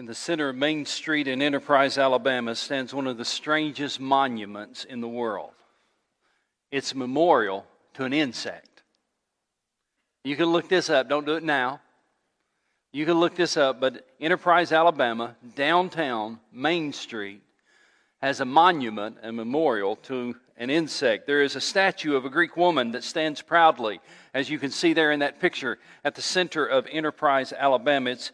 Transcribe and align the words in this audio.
In 0.00 0.06
the 0.06 0.14
center 0.14 0.48
of 0.48 0.56
Main 0.56 0.86
Street 0.86 1.28
in 1.28 1.42
Enterprise, 1.42 1.98
Alabama, 1.98 2.54
stands 2.54 2.94
one 2.94 3.06
of 3.06 3.18
the 3.18 3.24
strangest 3.26 4.00
monuments 4.00 4.84
in 4.86 5.02
the 5.02 5.08
world. 5.08 5.50
It's 6.70 6.92
a 6.92 6.96
memorial 6.96 7.66
to 7.92 8.04
an 8.04 8.14
insect. 8.14 8.82
You 10.24 10.36
can 10.36 10.46
look 10.46 10.70
this 10.70 10.88
up, 10.88 11.10
don't 11.10 11.26
do 11.26 11.34
it 11.34 11.42
now. 11.42 11.82
You 12.94 13.04
can 13.04 13.20
look 13.20 13.36
this 13.36 13.58
up, 13.58 13.78
but 13.78 14.06
Enterprise, 14.18 14.72
Alabama, 14.72 15.36
downtown 15.54 16.40
Main 16.50 16.94
Street, 16.94 17.42
has 18.22 18.40
a 18.40 18.46
monument, 18.46 19.18
a 19.22 19.30
memorial 19.30 19.96
to 19.96 20.34
an 20.56 20.70
insect. 20.70 21.26
There 21.26 21.42
is 21.42 21.56
a 21.56 21.60
statue 21.60 22.16
of 22.16 22.24
a 22.24 22.30
Greek 22.30 22.56
woman 22.56 22.92
that 22.92 23.04
stands 23.04 23.42
proudly, 23.42 24.00
as 24.32 24.48
you 24.48 24.58
can 24.58 24.70
see 24.70 24.94
there 24.94 25.12
in 25.12 25.20
that 25.20 25.40
picture, 25.40 25.78
at 26.06 26.14
the 26.14 26.22
center 26.22 26.64
of 26.64 26.86
Enterprise, 26.90 27.52
Alabama. 27.52 28.08
It's 28.08 28.32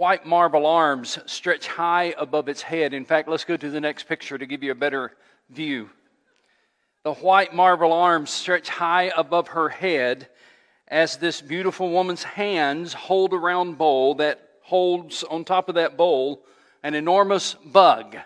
white 0.00 0.24
marble 0.24 0.64
arms 0.64 1.18
stretch 1.26 1.68
high 1.68 2.14
above 2.16 2.48
its 2.48 2.62
head. 2.62 2.94
In 2.94 3.04
fact, 3.04 3.28
let's 3.28 3.44
go 3.44 3.54
to 3.54 3.68
the 3.68 3.82
next 3.82 4.04
picture 4.04 4.38
to 4.38 4.46
give 4.46 4.62
you 4.62 4.72
a 4.72 4.74
better 4.74 5.12
view. 5.50 5.90
The 7.04 7.12
white 7.12 7.54
marble 7.54 7.92
arms 7.92 8.30
stretch 8.30 8.70
high 8.70 9.12
above 9.14 9.48
her 9.48 9.68
head 9.68 10.28
as 10.88 11.18
this 11.18 11.42
beautiful 11.42 11.90
woman's 11.90 12.22
hands 12.22 12.94
hold 12.94 13.34
a 13.34 13.36
round 13.36 13.76
bowl 13.76 14.14
that 14.14 14.40
holds 14.62 15.22
on 15.22 15.44
top 15.44 15.68
of 15.68 15.74
that 15.74 15.98
bowl 15.98 16.44
an 16.82 16.94
enormous 16.94 17.52
bug. 17.52 18.16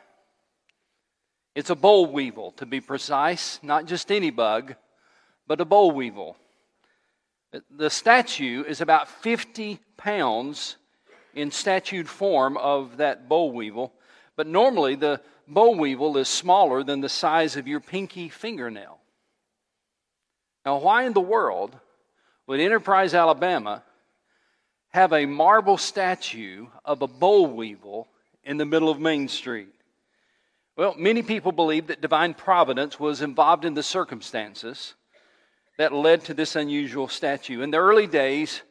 It's 1.56 1.70
a 1.70 1.74
boll 1.74 2.06
weevil, 2.06 2.52
to 2.52 2.66
be 2.66 2.80
precise, 2.80 3.58
not 3.64 3.86
just 3.86 4.12
any 4.12 4.30
bug, 4.30 4.76
but 5.48 5.60
a 5.60 5.64
boll 5.64 5.90
weevil. 5.90 6.36
The 7.68 7.90
statue 7.90 8.62
is 8.62 8.80
about 8.80 9.08
50 9.08 9.80
pounds 9.96 10.76
in 11.34 11.50
statued 11.50 12.08
form 12.08 12.56
of 12.56 12.98
that 12.98 13.28
boll 13.28 13.52
weevil. 13.52 13.92
But 14.36 14.46
normally, 14.46 14.94
the 14.94 15.20
boll 15.46 15.76
weevil 15.76 16.16
is 16.16 16.28
smaller 16.28 16.82
than 16.82 17.00
the 17.00 17.08
size 17.08 17.56
of 17.56 17.68
your 17.68 17.80
pinky 17.80 18.28
fingernail. 18.28 18.98
Now, 20.64 20.78
why 20.78 21.04
in 21.04 21.12
the 21.12 21.20
world 21.20 21.76
would 22.46 22.60
Enterprise, 22.60 23.14
Alabama 23.14 23.82
have 24.90 25.12
a 25.12 25.26
marble 25.26 25.76
statue 25.76 26.66
of 26.84 27.02
a 27.02 27.06
boll 27.06 27.46
weevil 27.46 28.08
in 28.42 28.56
the 28.56 28.64
middle 28.64 28.88
of 28.88 29.00
Main 29.00 29.28
Street? 29.28 29.68
Well, 30.76 30.94
many 30.98 31.22
people 31.22 31.52
believe 31.52 31.86
that 31.88 32.00
divine 32.00 32.34
providence 32.34 32.98
was 32.98 33.22
involved 33.22 33.64
in 33.64 33.74
the 33.74 33.82
circumstances 33.82 34.94
that 35.78 35.92
led 35.92 36.24
to 36.24 36.34
this 36.34 36.56
unusual 36.56 37.08
statue. 37.08 37.60
In 37.60 37.70
the 37.70 37.78
early 37.78 38.06
days, 38.06 38.62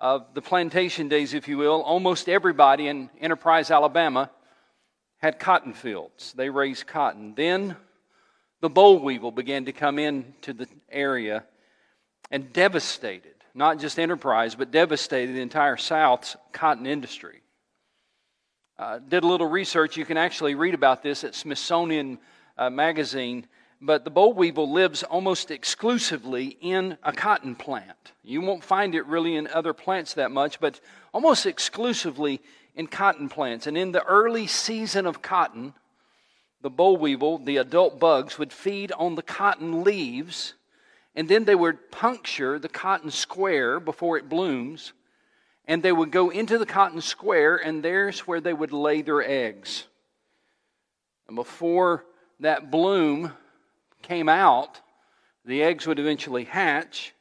of 0.00 0.32
the 0.34 0.42
plantation 0.42 1.08
days, 1.08 1.34
if 1.34 1.46
you 1.46 1.58
will, 1.58 1.82
almost 1.82 2.28
everybody 2.28 2.88
in 2.88 3.10
Enterprise, 3.20 3.70
Alabama 3.70 4.30
had 5.18 5.38
cotton 5.38 5.74
fields. 5.74 6.32
They 6.32 6.48
raised 6.48 6.86
cotton. 6.86 7.34
Then 7.36 7.76
the 8.60 8.70
boll 8.70 8.98
weevil 8.98 9.30
began 9.30 9.66
to 9.66 9.72
come 9.72 9.98
into 9.98 10.54
the 10.54 10.66
area 10.90 11.44
and 12.30 12.52
devastated, 12.52 13.34
not 13.54 13.78
just 13.78 13.98
Enterprise, 13.98 14.54
but 14.54 14.70
devastated 14.70 15.34
the 15.34 15.40
entire 15.40 15.76
South's 15.76 16.36
cotton 16.52 16.86
industry. 16.86 17.42
Uh, 18.78 18.98
did 18.98 19.24
a 19.24 19.26
little 19.26 19.48
research. 19.48 19.98
You 19.98 20.06
can 20.06 20.16
actually 20.16 20.54
read 20.54 20.72
about 20.72 21.02
this 21.02 21.24
at 21.24 21.34
Smithsonian 21.34 22.18
uh, 22.56 22.70
Magazine 22.70 23.46
but 23.80 24.04
the 24.04 24.10
boll 24.10 24.34
weevil 24.34 24.70
lives 24.70 25.02
almost 25.02 25.50
exclusively 25.50 26.58
in 26.60 26.98
a 27.02 27.12
cotton 27.12 27.54
plant. 27.54 28.12
You 28.22 28.42
won't 28.42 28.62
find 28.62 28.94
it 28.94 29.06
really 29.06 29.36
in 29.36 29.46
other 29.46 29.72
plants 29.72 30.14
that 30.14 30.30
much, 30.30 30.60
but 30.60 30.80
almost 31.14 31.46
exclusively 31.46 32.40
in 32.74 32.86
cotton 32.86 33.28
plants. 33.28 33.66
And 33.66 33.78
in 33.78 33.92
the 33.92 34.04
early 34.04 34.46
season 34.46 35.06
of 35.06 35.22
cotton, 35.22 35.72
the 36.60 36.70
boll 36.70 36.98
weevil, 36.98 37.38
the 37.38 37.56
adult 37.56 37.98
bugs, 37.98 38.38
would 38.38 38.52
feed 38.52 38.92
on 38.92 39.14
the 39.14 39.22
cotton 39.22 39.82
leaves, 39.82 40.54
and 41.14 41.26
then 41.26 41.44
they 41.44 41.54
would 41.54 41.90
puncture 41.90 42.58
the 42.58 42.68
cotton 42.68 43.10
square 43.10 43.80
before 43.80 44.18
it 44.18 44.28
blooms, 44.28 44.92
and 45.66 45.82
they 45.82 45.92
would 45.92 46.10
go 46.10 46.28
into 46.28 46.58
the 46.58 46.66
cotton 46.66 47.00
square, 47.00 47.56
and 47.56 47.82
there's 47.82 48.20
where 48.20 48.42
they 48.42 48.52
would 48.52 48.72
lay 48.72 49.00
their 49.00 49.22
eggs. 49.22 49.84
And 51.26 51.34
before 51.34 52.04
that 52.40 52.70
bloom 52.70 53.32
came 54.02 54.28
out, 54.28 54.80
the 55.44 55.62
eggs 55.62 55.86
would 55.86 55.98
eventually 55.98 56.44
hatch, 56.44 57.14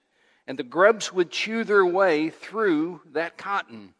and 0.48 0.58
the 0.58 0.64
grubs 0.64 1.14
would 1.14 1.32
chew 1.32 1.64
their 1.64 1.86
way 1.86 2.30
through 2.30 3.02
that 3.14 3.38
cotton 3.38 3.94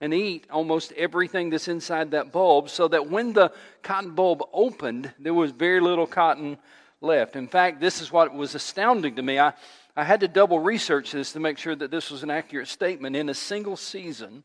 and 0.00 0.14
eat 0.14 0.46
almost 0.50 0.92
everything 0.92 1.50
that's 1.50 1.66
inside 1.66 2.12
that 2.12 2.30
bulb, 2.30 2.68
so 2.68 2.86
that 2.86 3.10
when 3.10 3.32
the 3.32 3.50
cotton 3.82 4.14
bulb 4.14 4.42
opened, 4.52 5.12
there 5.18 5.34
was 5.34 5.50
very 5.50 5.80
little 5.80 6.06
cotton 6.06 6.56
left. 7.00 7.34
In 7.34 7.48
fact, 7.48 7.80
this 7.80 8.00
is 8.00 8.12
what 8.12 8.32
was 8.32 8.54
astounding 8.54 9.16
to 9.16 9.22
me. 9.22 9.38
I, 9.38 9.52
I 9.96 10.04
had 10.04 10.20
to 10.20 10.28
double 10.28 10.60
research 10.60 11.10
this 11.10 11.32
to 11.32 11.40
make 11.40 11.58
sure 11.58 11.74
that 11.74 11.90
this 11.90 12.10
was 12.10 12.22
an 12.22 12.30
accurate 12.30 12.68
statement. 12.68 13.16
In 13.16 13.28
a 13.28 13.34
single 13.34 13.76
season, 13.76 14.44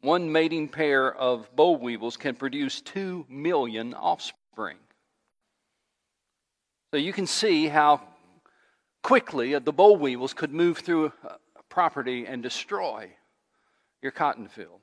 one 0.00 0.30
mating 0.30 0.68
pair 0.68 1.12
of 1.12 1.54
boll 1.56 1.76
weevils 1.76 2.16
can 2.16 2.36
produce 2.36 2.80
two 2.80 3.26
million 3.28 3.94
offspring. 3.94 4.78
So 6.92 6.98
you 6.98 7.14
can 7.14 7.26
see 7.26 7.68
how 7.68 8.02
quickly 9.02 9.58
the 9.58 9.72
boll 9.72 9.96
weevils 9.96 10.34
could 10.34 10.52
move 10.52 10.76
through 10.76 11.10
a 11.24 11.62
property 11.70 12.26
and 12.26 12.42
destroy 12.42 13.08
your 14.02 14.12
cotton 14.12 14.46
field. 14.46 14.80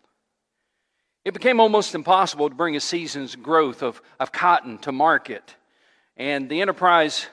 It 1.24 1.36
became 1.36 1.59
almost 1.59 1.94
impossible 1.94 2.50
to 2.50 2.56
bring 2.56 2.75
a 2.75 2.80
season's 2.80 3.36
growth 3.36 3.84
of, 3.84 4.02
of 4.20 4.31
cotton 4.31 4.80
to 4.80 4.92
market. 4.92 5.56
And 6.18 6.50
the 6.50 6.62
Enterprise, 6.62 7.28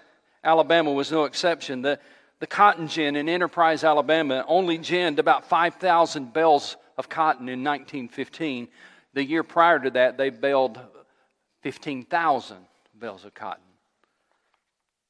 Alabama, 0.44 0.92
was 0.92 1.10
no 1.10 1.24
exception. 1.24 1.80
The, 1.80 1.98
the 2.40 2.46
cotton 2.46 2.86
gin 2.86 3.16
in 3.16 3.30
Enterprise, 3.30 3.82
Alabama, 3.82 4.44
only 4.46 4.76
ginned 4.76 5.18
about 5.18 5.48
5,000 5.48 6.34
bales 6.34 6.76
of 6.98 7.08
cotton 7.08 7.48
in 7.48 7.64
1915. 7.64 8.68
The 9.14 9.24
year 9.24 9.42
prior 9.42 9.78
to 9.78 9.90
that, 9.92 10.18
they 10.18 10.28
baled 10.28 10.78
15,000 11.62 12.58
bales 13.00 13.24
of 13.24 13.32
cotton. 13.32 13.62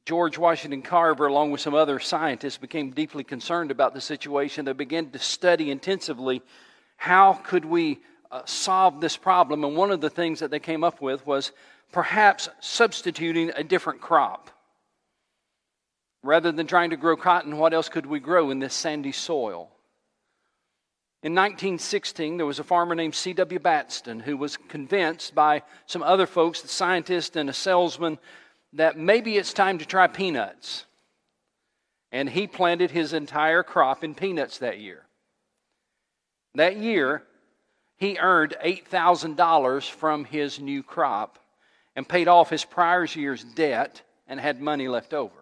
George 0.07 0.39
Washington 0.39 0.83
Carver, 0.83 1.27
along 1.27 1.51
with 1.51 1.61
some 1.61 1.75
other 1.75 1.99
scientists, 1.99 2.57
became 2.57 2.93
deeply 2.93 3.25
concerned 3.25 3.73
about 3.73 3.93
the 3.93 4.01
situation. 4.01 4.65
They 4.65 4.73
began 4.73 5.11
to 5.11 5.19
study 5.19 5.73
intensively 5.73 6.43
how 6.97 7.35
could 7.35 7.65
we 7.65 7.99
uh, 8.31 8.43
solve 8.45 9.01
this 9.01 9.17
problem. 9.17 9.65
And 9.65 9.77
one 9.77 9.91
of 9.91 10.01
the 10.01 10.09
things 10.09 10.39
that 10.39 10.53
they 10.53 10.61
came 10.61 10.85
up 10.85 11.01
with 11.01 11.27
was 11.27 11.51
perhaps 11.91 12.49
substituting 12.61 13.51
a 13.57 13.65
different 13.65 14.01
crop. 14.01 14.49
Rather 16.23 16.53
than 16.53 16.69
trying 16.69 16.91
to 16.91 16.97
grow 16.97 17.17
cotton, 17.17 17.59
what 17.59 17.75
else 17.75 17.89
could 17.89 18.07
we 18.07 18.21
grow 18.21 18.51
in 18.51 18.61
this 18.61 18.75
sandy 18.75 19.13
soil? 19.13 19.73
In 21.25 21.35
1916, 21.35 22.37
there 22.37 22.47
was 22.47 22.61
a 22.61 22.65
farmer 22.65 22.95
named 22.95 23.17
C.W. 23.17 23.59
Battston 23.59 24.23
who 24.23 24.37
was 24.37 24.57
convinced 24.57 25.35
by 25.35 25.63
some 25.87 26.05
other 26.05 26.27
folks, 26.27 26.63
the 26.63 26.69
scientist 26.69 27.35
and 27.35 27.51
a 27.51 27.53
salesman, 27.53 28.19
that 28.77 28.99
maybe 28.99 29.37
it's 29.37 29.53
time 29.53 29.79
to 29.79 29.87
try 29.87 30.07
peanuts. 30.07 30.85
And 32.13 32.29
he 32.29 32.47
planted 32.47 32.91
his 32.91 33.13
entire 33.13 33.63
crop 33.63 34.05
in 34.05 34.15
peanuts 34.15 34.59
that 34.59 34.79
year. 34.79 35.03
That 36.55 36.77
year, 36.77 37.23
he 37.97 38.19
earned 38.19 38.55
$8,000 38.63 39.91
from 39.91 40.25
his 40.25 40.61
new 40.61 40.83
crop 40.83 41.39
and 41.95 42.09
paid 42.09 42.29
off 42.29 42.51
his 42.51 42.65
prior 42.65 43.05
year's 43.07 43.43
debt 43.43 44.03
and 44.29 44.39
had 44.39 44.61
money 44.61 44.89
left 44.89 45.15
over. 45.15 45.35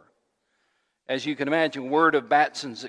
As 1.09 1.27
you 1.27 1.37
can 1.37 1.49
imagine, 1.49 1.91
word 1.91 2.15
of 2.15 2.29
Batson's 2.29 2.87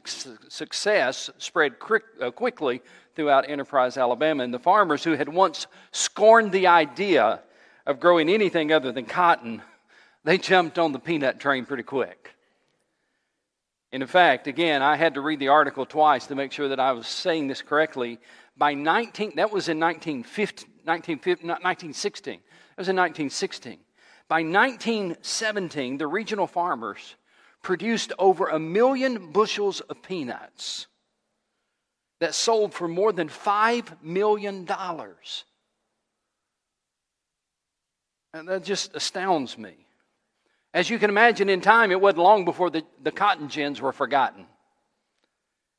success 0.47 1.29
spread 1.37 1.75
uh, 2.21 2.31
quickly 2.31 2.81
throughout 3.15 3.49
Enterprise, 3.49 3.97
Alabama, 3.97 4.43
and 4.43 4.53
the 4.53 4.59
farmers 4.59 5.03
who 5.03 5.13
had 5.13 5.27
once 5.27 5.67
scorned 5.91 6.51
the 6.51 6.67
idea 6.67 7.41
of 7.85 7.99
growing 7.99 8.29
anything 8.29 8.71
other 8.71 8.91
than 8.91 9.05
cotton 9.05 9.61
they 10.25 10.39
jumped 10.39 10.79
on 10.79 10.91
the 10.91 10.99
peanut 10.99 11.39
train 11.39 11.65
pretty 11.65 11.83
quick. 11.83 12.31
And 13.91 14.01
in 14.01 14.09
fact, 14.09 14.47
again, 14.47 14.81
I 14.81 14.97
had 14.97 15.13
to 15.13 15.21
read 15.21 15.39
the 15.39 15.49
article 15.49 15.85
twice 15.85 16.25
to 16.27 16.35
make 16.35 16.51
sure 16.51 16.67
that 16.69 16.79
I 16.79 16.91
was 16.91 17.07
saying 17.07 17.47
this 17.47 17.61
correctly. 17.61 18.19
By 18.57 18.73
19, 18.73 19.35
that 19.35 19.53
was 19.53 19.69
in 19.69 19.79
1915, 19.79 20.67
1916. 20.83 22.33
That 22.33 22.77
was 22.77 22.89
in 22.89 22.95
1916. 22.95 23.77
By 24.27 24.41
1917, 24.41 25.99
the 25.99 26.07
regional 26.07 26.47
farmers 26.47 27.15
produced 27.61 28.11
over 28.17 28.47
a 28.47 28.59
million 28.59 29.31
bushels 29.31 29.79
of 29.81 30.01
peanuts 30.01 30.87
that 32.19 32.33
sold 32.33 32.73
for 32.73 32.87
more 32.87 33.11
than 33.11 33.29
$5 33.29 34.01
million. 34.01 34.67
And 38.33 38.47
that 38.47 38.63
just 38.63 38.95
astounds 38.95 39.57
me. 39.57 39.84
As 40.75 40.89
you 40.89 40.99
can 40.99 41.09
imagine, 41.09 41.47
in 41.47 41.61
time, 41.61 41.89
it 41.93 42.01
wasn't 42.01 42.23
long 42.23 42.43
before 42.43 42.69
the, 42.69 42.83
the 43.01 43.11
cotton 43.13 43.47
gins 43.47 43.79
were 43.79 43.93
forgotten. 43.93 44.45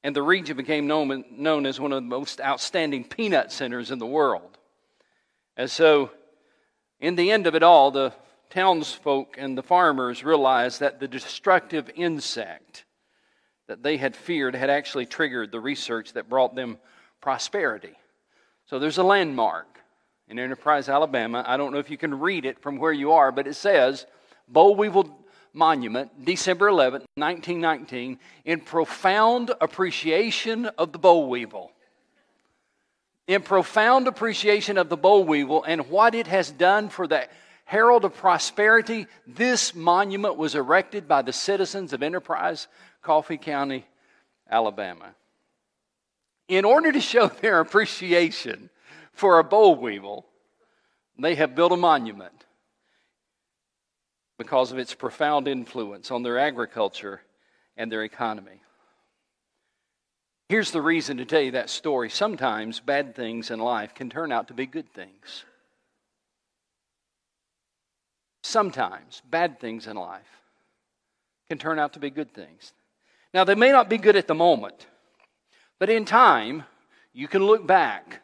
And 0.03 0.17
the 0.17 0.23
region 0.23 0.57
became 0.57 0.87
known, 0.87 1.23
known 1.31 1.67
as 1.67 1.79
one 1.79 1.93
of 1.93 1.97
the 1.97 2.09
most 2.09 2.41
outstanding 2.41 3.05
peanut 3.05 3.53
centers 3.53 3.91
in 3.91 3.99
the 3.99 4.07
world. 4.07 4.57
And 5.55 5.71
so, 5.71 6.13
in 6.99 7.15
the 7.15 7.31
end 7.31 7.47
of 7.47 7.55
it 7.55 7.63
all, 7.63 7.91
the 7.91 8.15
townsfolk 8.49 9.35
and 9.37 9.59
the 9.59 9.63
farmers 9.63 10.25
realized 10.25 10.81
that 10.81 10.99
the 10.99 11.09
destructive 11.09 11.91
insect 11.95 12.87
that 13.69 13.83
they 13.83 13.99
had 13.99 14.17
feared 14.17 14.55
had 14.55 14.71
actually 14.71 15.05
triggered 15.05 15.53
the 15.53 15.61
research 15.61 16.15
that 16.15 16.31
brought 16.31 16.55
them 16.55 16.79
prosperity. 17.21 17.99
So 18.65 18.79
there's 18.79 18.97
a 18.97 19.03
landmark 19.03 19.79
in 20.27 20.39
Enterprise, 20.39 20.89
Alabama. 20.89 21.45
I 21.47 21.59
don't 21.59 21.75
know 21.75 21.81
if 21.81 21.91
you 21.91 21.99
can 21.99 22.19
read 22.19 22.47
it 22.47 22.63
from 22.63 22.79
where 22.79 22.95
you 22.95 23.13
are, 23.13 23.31
but 23.31 23.47
it 23.47 23.57
says 23.57 24.07
Boll 24.49 24.77
Weevil 24.77 25.09
Monument, 25.53 26.25
December 26.25 26.69
11, 26.69 27.03
1919, 27.15 28.19
in 28.45 28.61
profound 28.61 29.53
appreciation 29.61 30.67
of 30.67 30.93
the 30.93 30.99
boll 30.99 31.29
weevil. 31.29 31.73
In 33.27 33.43
profound 33.43 34.07
appreciation 34.07 34.77
of 34.77 34.91
the 34.91 34.99
boll 34.99 35.25
weevil 35.25 35.65
and 35.65 35.89
what 35.89 36.15
it 36.15 36.27
has 36.27 36.51
done 36.51 36.91
for 36.91 37.07
the 37.07 37.27
herald 37.65 38.05
of 38.05 38.15
prosperity, 38.15 39.07
this 39.27 39.75
monument 39.75 40.37
was 40.37 40.55
erected 40.55 41.09
by 41.09 41.23
the 41.23 41.33
citizens 41.33 41.93
of 41.93 42.03
Enterprise, 42.03 42.69
Coffee 43.03 43.39
County, 43.39 43.87
Alabama. 44.49 45.15
In 46.49 46.65
order 46.65 46.93
to 46.93 47.01
show 47.01 47.29
their 47.29 47.61
appreciation 47.61 48.71
for 49.13 49.39
a 49.39 49.45
boll 49.45 49.75
weevil, 49.75 50.27
they 51.19 51.35
have 51.35 51.55
built 51.55 51.73
a 51.73 51.77
monument 51.77 52.46
because 54.39 54.73
of 54.73 54.79
its 54.79 54.95
profound 54.95 55.49
influence 55.49 56.11
on 56.11 56.23
their 56.23 56.39
agriculture 56.39 57.21
and 57.77 57.91
their 57.91 58.05
economy. 58.05 58.61
Here's 60.49 60.71
the 60.71 60.83
reason 60.83 61.17
to 61.17 61.25
tell 61.25 61.41
you 61.41 61.53
that 61.53 61.71
story. 61.71 62.09
Sometimes 62.09 62.79
bad 62.79 63.17
things 63.17 63.51
in 63.51 63.59
life 63.59 63.95
can 63.95 64.11
turn 64.11 64.31
out 64.31 64.49
to 64.49 64.55
be 64.55 64.67
good 64.67 64.93
things. 64.93 65.45
Sometimes 68.43 69.23
bad 69.29 69.59
things 69.59 69.89
in 69.89 69.97
life 69.97 70.23
can 71.49 71.59
turn 71.59 71.79
out 71.79 71.95
to 71.95 71.99
be 71.99 72.11
good 72.11 72.33
things. 72.33 72.73
Now, 73.35 73.45
they 73.45 73.57
may 73.57 73.73
not 73.73 73.91
be 73.91 73.99
good 73.99 74.17
at 74.17 74.29
the 74.29 74.35
moment, 74.35 74.87
but 75.81 75.91
in 75.91 76.05
time, 76.05 76.63
you 77.13 77.27
can 77.27 77.45
look 77.45 77.67
back 77.67 78.23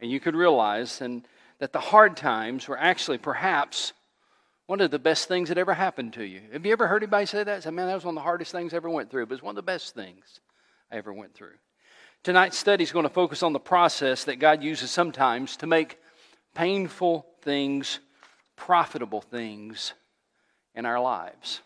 and 0.00 0.10
you 0.10 0.18
can 0.18 0.34
realize 0.34 1.00
and, 1.00 1.26
that 1.58 1.72
the 1.72 1.80
hard 1.80 2.16
times 2.16 2.68
were 2.68 2.78
actually 2.78 3.18
perhaps 3.18 3.92
one 4.66 4.80
of 4.80 4.90
the 4.90 4.98
best 4.98 5.28
things 5.28 5.48
that 5.48 5.58
ever 5.58 5.74
happened 5.74 6.14
to 6.14 6.24
you. 6.24 6.40
Have 6.52 6.64
you 6.64 6.72
ever 6.72 6.86
heard 6.86 7.02
anybody 7.02 7.26
say 7.26 7.44
that? 7.44 7.62
Say, 7.62 7.70
man, 7.70 7.86
that 7.86 7.94
was 7.94 8.04
one 8.04 8.14
of 8.14 8.16
the 8.16 8.22
hardest 8.22 8.52
things 8.52 8.72
I 8.72 8.76
ever 8.76 8.88
went 8.88 9.10
through, 9.10 9.26
but 9.26 9.34
it's 9.34 9.42
one 9.42 9.52
of 9.52 9.56
the 9.56 9.62
best 9.62 9.94
things 9.94 10.40
I 10.90 10.96
ever 10.96 11.12
went 11.12 11.34
through. 11.34 11.54
Tonight's 12.22 12.56
study 12.56 12.82
is 12.82 12.92
going 12.92 13.02
to 13.04 13.10
focus 13.10 13.42
on 13.42 13.52
the 13.52 13.60
process 13.60 14.24
that 14.24 14.38
God 14.38 14.62
uses 14.62 14.90
sometimes 14.90 15.58
to 15.58 15.66
make 15.66 15.98
painful 16.54 17.26
things 17.42 17.98
profitable 18.56 19.20
things 19.20 19.92
in 20.74 20.86
our 20.86 21.00
lives. 21.00 21.60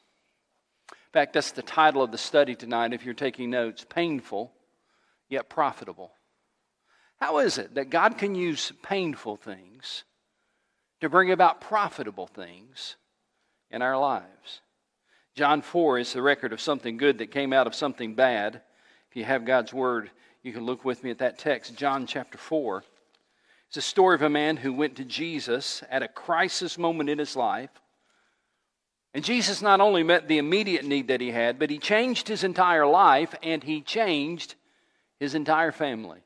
In 0.90 1.12
fact, 1.12 1.34
that's 1.34 1.52
the 1.52 1.62
title 1.62 2.02
of 2.02 2.10
the 2.10 2.18
study 2.18 2.54
tonight 2.54 2.92
if 2.92 3.04
you're 3.04 3.14
taking 3.14 3.50
notes 3.50 3.86
painful, 3.88 4.52
yet 5.28 5.48
profitable. 5.48 6.10
How 7.20 7.38
is 7.38 7.58
it 7.58 7.74
that 7.74 7.90
God 7.90 8.18
can 8.18 8.34
use 8.34 8.72
painful 8.82 9.36
things 9.36 10.04
to 11.00 11.08
bring 11.08 11.30
about 11.30 11.60
profitable 11.60 12.26
things 12.26 12.96
in 13.70 13.82
our 13.82 13.98
lives? 13.98 14.60
John 15.34 15.62
4 15.62 15.98
is 16.00 16.12
the 16.12 16.22
record 16.22 16.52
of 16.52 16.60
something 16.60 16.96
good 16.96 17.18
that 17.18 17.30
came 17.30 17.52
out 17.52 17.66
of 17.66 17.74
something 17.74 18.14
bad. 18.14 18.60
If 19.08 19.16
you 19.16 19.24
have 19.24 19.44
God's 19.44 19.72
Word, 19.72 20.10
you 20.42 20.52
can 20.52 20.66
look 20.66 20.84
with 20.84 21.04
me 21.04 21.10
at 21.10 21.18
that 21.18 21.38
text, 21.38 21.76
John 21.76 22.06
chapter 22.06 22.38
4. 22.38 22.82
It's 23.68 23.76
a 23.76 23.82
story 23.82 24.14
of 24.14 24.22
a 24.22 24.30
man 24.30 24.56
who 24.56 24.72
went 24.72 24.96
to 24.96 25.04
Jesus 25.04 25.82
at 25.90 26.02
a 26.02 26.08
crisis 26.08 26.78
moment 26.78 27.10
in 27.10 27.18
his 27.18 27.36
life. 27.36 27.70
And 29.14 29.24
Jesus 29.24 29.62
not 29.62 29.80
only 29.80 30.02
met 30.02 30.26
the 30.26 30.38
immediate 30.38 30.84
need 30.84 31.08
that 31.08 31.20
he 31.20 31.30
had, 31.30 31.58
but 31.58 31.70
he 31.70 31.78
changed 31.78 32.28
his 32.28 32.44
entire 32.44 32.86
life 32.86 33.34
and 33.42 33.62
he 33.62 33.80
changed 33.80 34.54
his 35.20 35.34
entire 35.34 35.72
family. 35.72 36.20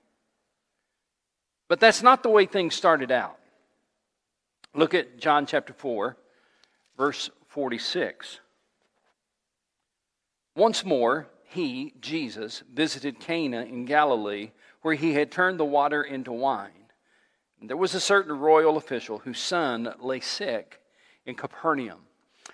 But 1.69 1.81
that's 1.81 2.03
not 2.03 2.23
the 2.23 2.29
way 2.29 2.47
things 2.47 2.75
started 2.75 3.11
out. 3.11 3.39
Look 4.75 4.95
at 4.95 5.19
John 5.19 5.47
chapter 5.47 5.73
4, 5.73 6.17
verse 6.97 7.31
46. 7.49 8.41
Once 10.57 10.85
more, 10.85 11.29
he, 11.45 11.95
Jesus, 12.01 12.63
visited 12.73 13.21
Cana 13.21 13.63
in 13.63 13.85
Galilee, 13.85 14.51
where 14.81 14.95
he 14.95 15.13
had 15.15 15.31
turned 15.31 15.61
the 15.61 15.65
water 15.65 16.03
into 16.03 16.33
wine. 16.33 16.71
There 17.65 17.77
was 17.77 17.95
a 17.95 18.01
certain 18.01 18.39
royal 18.39 18.77
official 18.77 19.19
whose 19.19 19.39
son 19.39 19.95
lay 20.01 20.21
sick 20.21 20.81
in 21.27 21.37
Capernaum. 21.37 22.01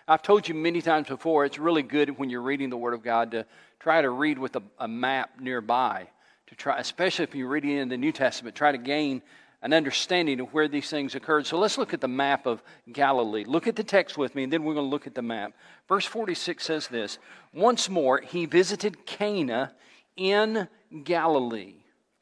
I've 0.06 0.22
told 0.22 0.48
you 0.48 0.54
many 0.54 0.82
times 0.82 1.08
before, 1.08 1.44
it's 1.44 1.58
really 1.58 1.82
good 1.82 2.18
when 2.18 2.28
you're 2.28 2.42
reading 2.42 2.68
the 2.68 2.76
Word 2.76 2.94
of 2.94 3.02
God 3.02 3.30
to 3.30 3.46
try 3.80 4.02
to 4.02 4.10
read 4.10 4.38
with 4.38 4.56
a, 4.56 4.62
a 4.78 4.88
map 4.88 5.40
nearby, 5.40 6.08
to 6.48 6.54
try, 6.54 6.78
especially 6.78 7.22
if 7.22 7.34
you're 7.34 7.48
reading 7.48 7.78
in 7.78 7.88
the 7.88 7.96
New 7.96 8.12
Testament, 8.12 8.54
try 8.54 8.72
to 8.72 8.78
gain 8.78 9.22
an 9.62 9.72
understanding 9.72 10.40
of 10.40 10.54
where 10.54 10.68
these 10.68 10.88
things 10.88 11.14
occurred. 11.14 11.46
So 11.46 11.58
let's 11.58 11.78
look 11.78 11.92
at 11.92 12.00
the 12.00 12.08
map 12.08 12.46
of 12.46 12.62
Galilee. 12.92 13.44
Look 13.44 13.66
at 13.66 13.76
the 13.76 13.84
text 13.84 14.16
with 14.16 14.34
me, 14.34 14.44
and 14.44 14.52
then 14.52 14.62
we're 14.62 14.74
going 14.74 14.86
to 14.86 14.90
look 14.90 15.06
at 15.06 15.14
the 15.14 15.22
map. 15.22 15.52
Verse 15.88 16.04
46 16.04 16.64
says 16.64 16.88
this 16.88 17.18
Once 17.52 17.88
more, 17.88 18.20
he 18.20 18.46
visited 18.46 19.04
Cana 19.06 19.72
in 20.16 20.68
Galilee. 21.04 21.74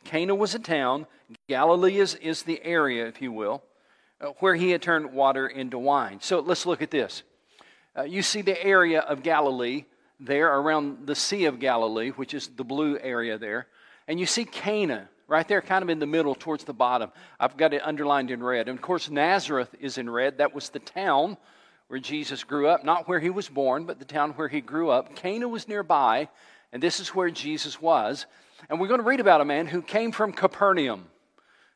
Cana 0.05 0.35
was 0.35 0.55
a 0.55 0.59
town 0.59 1.07
Galilee 1.49 1.99
is, 1.99 2.15
is 2.17 2.43
the 2.43 2.63
area, 2.63 3.07
if 3.07 3.21
you 3.21 3.33
will, 3.33 3.63
uh, 4.21 4.29
where 4.39 4.55
he 4.55 4.71
had 4.71 4.83
turned 4.83 5.13
water 5.13 5.47
into 5.47 5.79
wine. 5.79 6.19
So 6.21 6.41
let's 6.41 6.67
look 6.67 6.83
at 6.83 6.91
this. 6.91 7.23
Uh, 7.97 8.03
you 8.03 8.23
see 8.23 8.43
the 8.43 8.63
area 8.63 9.01
of 9.01 9.23
Galilee 9.23 9.85
there 10.21 10.55
around 10.55 11.07
the 11.07 11.15
Sea 11.15 11.47
of 11.47 11.59
Galilee, 11.59 12.11
which 12.11 12.35
is 12.35 12.49
the 12.49 12.65
blue 12.65 12.99
area 12.99 13.39
there. 13.39 13.67
And 14.09 14.21
you 14.21 14.27
see 14.27 14.45
Cana 14.45 15.09
right 15.29 15.47
there, 15.47 15.61
kind 15.61 15.83
of 15.83 15.89
in 15.89 15.99
the 15.99 16.07
middle 16.07 16.35
towards 16.35 16.65
the 16.65 16.73
bottom. 16.73 17.11
I've 17.39 17.57
got 17.57 17.75
it 17.75 17.83
underlined 17.85 18.31
in 18.31 18.43
red. 18.43 18.69
And 18.69 18.79
of 18.79 18.83
course, 18.83 19.11
Nazareth 19.11 19.75
is 19.81 19.99
in 19.99 20.09
red. 20.09 20.39
That 20.39 20.55
was 20.55 20.69
the 20.69 20.79
town 20.79 21.37
where 21.89 22.01
Jesus 22.01 22.45
grew 22.45 22.69
up, 22.69 22.85
not 22.85 23.09
where 23.09 23.21
he 23.21 23.31
was 23.31 23.49
born, 23.49 23.85
but 23.85 23.99
the 23.99 24.05
town 24.05 24.33
where 24.33 24.49
he 24.49 24.61
grew 24.61 24.91
up. 24.91 25.15
Cana 25.15 25.49
was 25.49 25.69
nearby, 25.69 26.29
and 26.73 26.83
this 26.83 27.01
is 27.01 27.15
where 27.15 27.31
Jesus 27.31 27.81
was. 27.81 28.27
And 28.69 28.81
we're 28.81 28.89
going 28.89 29.01
to 29.01 29.07
read 29.07 29.21
about 29.21 29.41
a 29.41 29.45
man 29.45 29.67
who 29.67 29.83
came 29.83 30.13
from 30.13 30.33
Capernaum. 30.33 31.07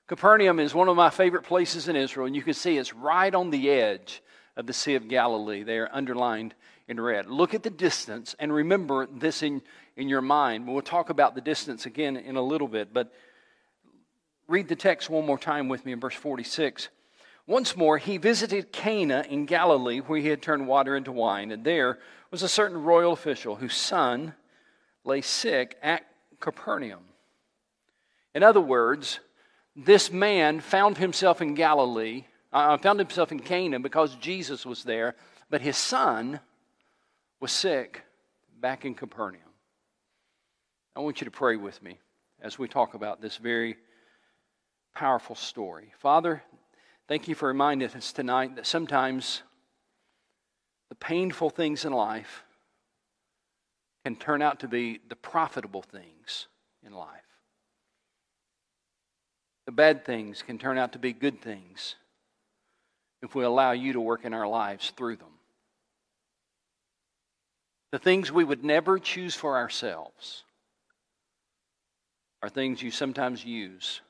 Capernaum 0.09 0.59
is 0.59 0.75
one 0.75 0.89
of 0.89 0.97
my 0.97 1.11
favorite 1.11 1.45
places 1.45 1.87
in 1.87 1.95
Israel, 1.95 2.27
and 2.27 2.35
you 2.35 2.43
can 2.43 2.55
see 2.55 2.77
it's 2.77 2.93
right 2.93 3.33
on 3.33 3.51
the 3.51 3.71
edge 3.71 4.23
of 4.57 4.67
the 4.67 4.73
Sea 4.73 4.97
of 4.97 5.07
Galilee. 5.07 5.63
They 5.63 5.79
are 5.79 5.89
underlined 5.93 6.55
in 6.89 7.01
red. 7.01 7.27
Look 7.27 7.55
at 7.55 7.63
the 7.63 7.71
distance 7.71 8.35
and 8.41 8.53
remember 8.53 9.07
this 9.07 9.45
in, 9.45 9.63
in 9.97 10.09
your 10.09 10.21
mind. 10.21 10.67
We'll 10.67 10.83
talk 10.83 11.11
about 11.11 11.37
the 11.37 11.41
distance 11.41 11.87
again 11.87 12.17
in 12.17 12.35
a 12.35 12.43
little 12.43 12.67
bit, 12.67 12.93
but 12.93 13.13
read 14.51 14.67
the 14.67 14.77
text 14.77 15.09
one 15.09 15.25
more 15.25 15.39
time 15.39 15.69
with 15.69 15.87
me 15.87 15.93
in 15.93 16.01
verse 16.01 16.15
46. 16.15 16.89
Once 17.47 17.77
more, 17.77 17.99
he 17.99 18.17
visited 18.17 18.73
Cana 18.73 19.25
in 19.29 19.47
Galilee, 19.47 20.01
where 20.01 20.19
he 20.19 20.29
had 20.29 20.43
turned 20.43 20.67
water 20.67 20.97
into 20.97 21.13
wine, 21.13 21.53
and 21.53 21.65
there 21.65 21.99
was 22.31 22.43
a 22.43 22.49
certain 22.49 22.83
royal 22.83 23.13
official 23.13 23.57
whose 23.57 23.75
son 23.75 24.35
lay 25.05 25.21
sick 25.21 25.79
at 25.83 26.05
Capernaum. 26.41 27.05
In 28.35 28.43
other 28.43 28.61
words, 28.61 29.21
this 29.77 30.13
man 30.13 30.61
found 30.61 30.99
himself 30.99 31.41
in 31.41 31.55
Galilee, 31.55 32.25
uh, 32.53 32.77
found 32.77 32.99
himself 32.99 33.31
in 33.31 33.39
Cana 33.39 33.79
because 33.79 34.17
Jesus 34.17 34.67
was 34.67 34.83
there, 34.83 35.15
but 35.49 35.61
his 35.61 35.77
son 35.77 36.41
was 37.39 37.53
sick 37.53 38.03
back 38.61 38.85
in 38.85 38.95
Capernaum. 38.95 39.43
I 40.97 41.01
want 41.01 41.21
you 41.21 41.25
to 41.25 41.31
pray 41.31 41.57
with 41.57 41.81
me 41.83 41.99
as 42.43 42.59
we 42.59 42.67
talk 42.67 42.95
about 42.95 43.21
this 43.21 43.37
very 43.37 43.77
powerful 44.95 45.37
story. 45.37 45.93
Father, 45.99 46.43
thank 47.09 47.29
you 47.29 47.35
for 47.35 47.49
reminding 47.49 47.89
us 47.89 48.13
tonight 48.13 48.57
that 48.57 48.67
sometimes 48.67 49.43
the 50.89 50.95
painful 50.95 51.51
things 51.51 51.85
in 51.85 51.93
life 51.93 52.43
can 54.05 54.17
turn 54.17 54.43
out 54.43 54.61
to 54.61 54.69
be 54.69 55.01
the 55.09 55.17
profitable 55.17 55.83
things 55.83 56.47
in 56.85 56.93
life. 56.93 57.09
The 59.67 59.73
bad 59.73 60.05
things 60.05 60.43
can 60.43 60.59
turn 60.59 60.79
out 60.79 60.93
to 60.93 60.99
be 60.99 61.13
good 61.13 61.41
things 61.41 61.97
if 63.23 63.35
we 63.35 63.45
allow 63.45 63.73
you 63.73 63.93
to 63.93 64.01
work 64.01 64.25
in 64.25 64.35
our 64.35 64.49
lives 64.49 64.91
through 64.97 65.17
them. 65.17 65.29
The 67.93 67.99
things 67.99 68.33
we 68.33 68.45
would 68.45 68.65
never 68.65 68.99
choose 68.99 69.35
for 69.35 69.57
ourselves 69.57 70.45
are 72.43 72.49
things 72.49 72.83
you 72.83 72.91
sometimes 72.91 73.45
use 73.45 74.01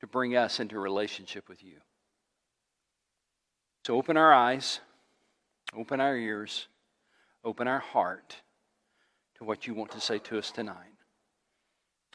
to 0.00 0.06
bring 0.06 0.36
us 0.36 0.60
into 0.60 0.78
relationship 0.78 1.48
with 1.48 1.62
you. 1.64 1.78
So 3.86 3.96
open 3.96 4.16
our 4.16 4.32
eyes, 4.32 4.80
open 5.74 6.00
our 6.00 6.16
ears, 6.16 6.68
open 7.44 7.68
our 7.68 7.78
heart 7.78 8.36
to 9.36 9.44
what 9.44 9.66
you 9.66 9.74
want 9.74 9.92
to 9.92 10.00
say 10.00 10.18
to 10.18 10.38
us 10.38 10.50
tonight. 10.50 10.76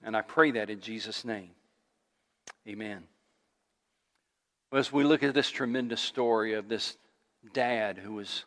And 0.03 0.17
I 0.17 0.21
pray 0.21 0.51
that 0.51 0.69
in 0.69 0.81
Jesus' 0.81 1.23
name. 1.23 1.51
Amen. 2.67 3.03
As 4.73 4.91
we 4.91 5.03
look 5.03 5.23
at 5.23 5.33
this 5.33 5.49
tremendous 5.49 6.01
story 6.01 6.53
of 6.53 6.69
this 6.69 6.97
dad 7.53 7.97
who 7.97 8.13
was 8.13 8.45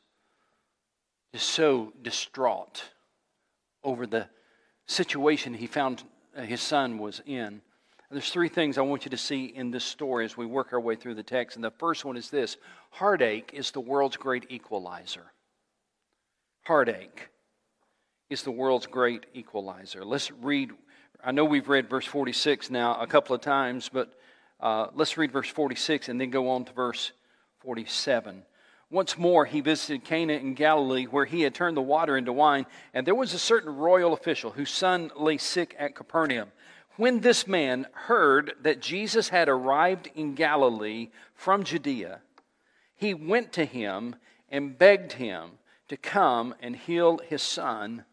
just 1.32 1.48
so 1.48 1.92
distraught 2.02 2.84
over 3.82 4.06
the 4.06 4.28
situation 4.86 5.54
he 5.54 5.66
found 5.66 6.02
his 6.36 6.60
son 6.60 6.98
was 6.98 7.20
in. 7.26 7.60
There's 8.10 8.30
three 8.30 8.48
things 8.48 8.76
I 8.76 8.82
want 8.82 9.04
you 9.04 9.10
to 9.10 9.16
see 9.16 9.46
in 9.46 9.70
this 9.70 9.84
story 9.84 10.24
as 10.24 10.36
we 10.36 10.46
work 10.46 10.72
our 10.72 10.80
way 10.80 10.94
through 10.94 11.14
the 11.14 11.22
text. 11.22 11.56
And 11.56 11.64
the 11.64 11.70
first 11.70 12.04
one 12.04 12.16
is 12.16 12.30
this 12.30 12.56
heartache 12.90 13.50
is 13.54 13.70
the 13.70 13.80
world's 13.80 14.16
great 14.16 14.46
equalizer. 14.50 15.32
Heartache 16.62 17.28
is 18.30 18.42
the 18.42 18.50
world's 18.50 18.86
great 18.86 19.26
equalizer. 19.34 20.04
Let's 20.04 20.30
read, 20.30 20.70
I 21.22 21.32
know 21.32 21.44
we've 21.44 21.68
read 21.68 21.88
verse 21.88 22.06
46 22.06 22.70
now 22.70 23.00
a 23.00 23.06
couple 23.06 23.34
of 23.34 23.40
times, 23.40 23.90
but 23.92 24.12
uh, 24.60 24.88
let's 24.94 25.16
read 25.16 25.32
verse 25.32 25.48
46 25.48 26.08
and 26.08 26.20
then 26.20 26.30
go 26.30 26.50
on 26.50 26.64
to 26.66 26.72
verse 26.72 27.12
47. 27.60 28.42
Once 28.90 29.18
more, 29.18 29.44
he 29.44 29.60
visited 29.60 30.04
Cana 30.04 30.34
in 30.34 30.54
Galilee, 30.54 31.04
where 31.04 31.24
he 31.24 31.40
had 31.40 31.54
turned 31.54 31.76
the 31.76 31.82
water 31.82 32.16
into 32.16 32.32
wine, 32.32 32.64
and 32.92 33.06
there 33.06 33.14
was 33.14 33.34
a 33.34 33.38
certain 33.38 33.74
royal 33.74 34.12
official 34.12 34.52
whose 34.52 34.70
son 34.70 35.10
lay 35.16 35.36
sick 35.38 35.74
at 35.78 35.94
Capernaum. 35.94 36.52
When 36.96 37.20
this 37.20 37.46
man 37.46 37.86
heard 37.92 38.52
that 38.62 38.80
Jesus 38.80 39.28
had 39.30 39.48
arrived 39.48 40.10
in 40.14 40.34
Galilee 40.34 41.10
from 41.34 41.64
Judea, 41.64 42.20
he 42.94 43.14
went 43.14 43.52
to 43.54 43.64
him 43.64 44.16
and 44.48 44.78
begged 44.78 45.12
him 45.12 45.58
to 45.88 45.96
come 45.96 46.54
and 46.60 46.76
heal 46.76 47.18
his 47.18 47.42
son 47.42 48.04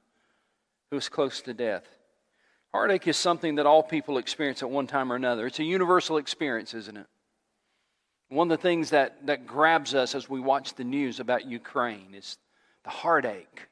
who 0.89 0.95
was 0.95 1.09
close 1.09 1.41
to 1.41 1.53
death. 1.53 1.85
Heartache 2.73 3.07
is 3.07 3.17
something 3.17 3.55
that 3.55 3.65
all 3.65 3.83
people 3.83 4.17
experience 4.17 4.63
at 4.63 4.69
one 4.69 4.87
time 4.87 5.11
or 5.11 5.15
another. 5.15 5.45
It's 5.45 5.59
a 5.59 5.63
universal 5.63 6.17
experience, 6.17 6.73
isn't 6.73 6.97
it? 6.97 7.07
One 8.29 8.49
of 8.49 8.57
the 8.57 8.61
things 8.61 8.91
that, 8.91 9.27
that 9.27 9.45
grabs 9.45 9.93
us 9.93 10.15
as 10.15 10.29
we 10.29 10.39
watch 10.39 10.73
the 10.75 10.85
news 10.85 11.19
about 11.19 11.45
Ukraine 11.45 12.15
is 12.15 12.37
the 12.83 12.89
heartache 12.89 13.67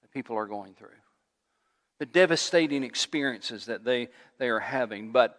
that 0.00 0.10
people 0.12 0.36
are 0.36 0.46
going 0.46 0.74
through, 0.74 0.88
the 1.98 2.06
devastating 2.06 2.82
experiences 2.82 3.66
that 3.66 3.84
they, 3.84 4.08
they 4.38 4.48
are 4.48 4.60
having. 4.60 5.12
But 5.12 5.38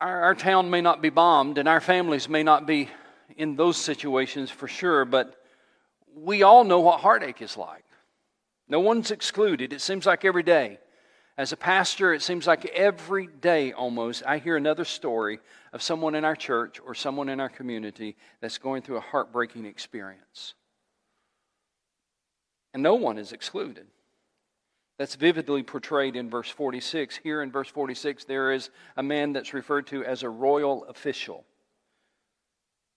our, 0.00 0.22
our 0.22 0.34
town 0.34 0.70
may 0.70 0.80
not 0.80 1.02
be 1.02 1.10
bombed, 1.10 1.58
and 1.58 1.68
our 1.68 1.80
families 1.80 2.28
may 2.28 2.42
not 2.42 2.66
be 2.66 2.88
in 3.36 3.56
those 3.56 3.76
situations 3.76 4.50
for 4.50 4.68
sure, 4.68 5.04
but 5.04 5.34
we 6.14 6.42
all 6.42 6.64
know 6.64 6.80
what 6.80 7.00
heartache 7.00 7.42
is 7.42 7.56
like. 7.56 7.84
No 8.68 8.80
one's 8.80 9.10
excluded. 9.10 9.72
It 9.72 9.80
seems 9.80 10.06
like 10.06 10.24
every 10.24 10.42
day 10.42 10.78
as 11.38 11.52
a 11.52 11.56
pastor, 11.56 12.12
it 12.12 12.20
seems 12.20 12.48
like 12.48 12.66
every 12.66 13.28
day 13.28 13.72
almost, 13.72 14.24
I 14.26 14.38
hear 14.38 14.56
another 14.56 14.84
story 14.84 15.38
of 15.72 15.80
someone 15.80 16.16
in 16.16 16.24
our 16.24 16.34
church 16.34 16.80
or 16.84 16.96
someone 16.96 17.28
in 17.28 17.38
our 17.38 17.48
community 17.48 18.16
that's 18.40 18.58
going 18.58 18.82
through 18.82 18.96
a 18.96 19.00
heartbreaking 19.00 19.64
experience. 19.64 20.54
And 22.74 22.82
no 22.82 22.96
one 22.96 23.18
is 23.18 23.30
excluded. 23.30 23.86
That's 24.98 25.14
vividly 25.14 25.62
portrayed 25.62 26.16
in 26.16 26.28
verse 26.28 26.50
46. 26.50 27.20
Here 27.22 27.42
in 27.42 27.52
verse 27.52 27.68
46, 27.68 28.24
there 28.24 28.52
is 28.52 28.70
a 28.96 29.02
man 29.02 29.32
that's 29.32 29.54
referred 29.54 29.86
to 29.88 30.04
as 30.04 30.24
a 30.24 30.28
royal 30.28 30.84
official. 30.86 31.44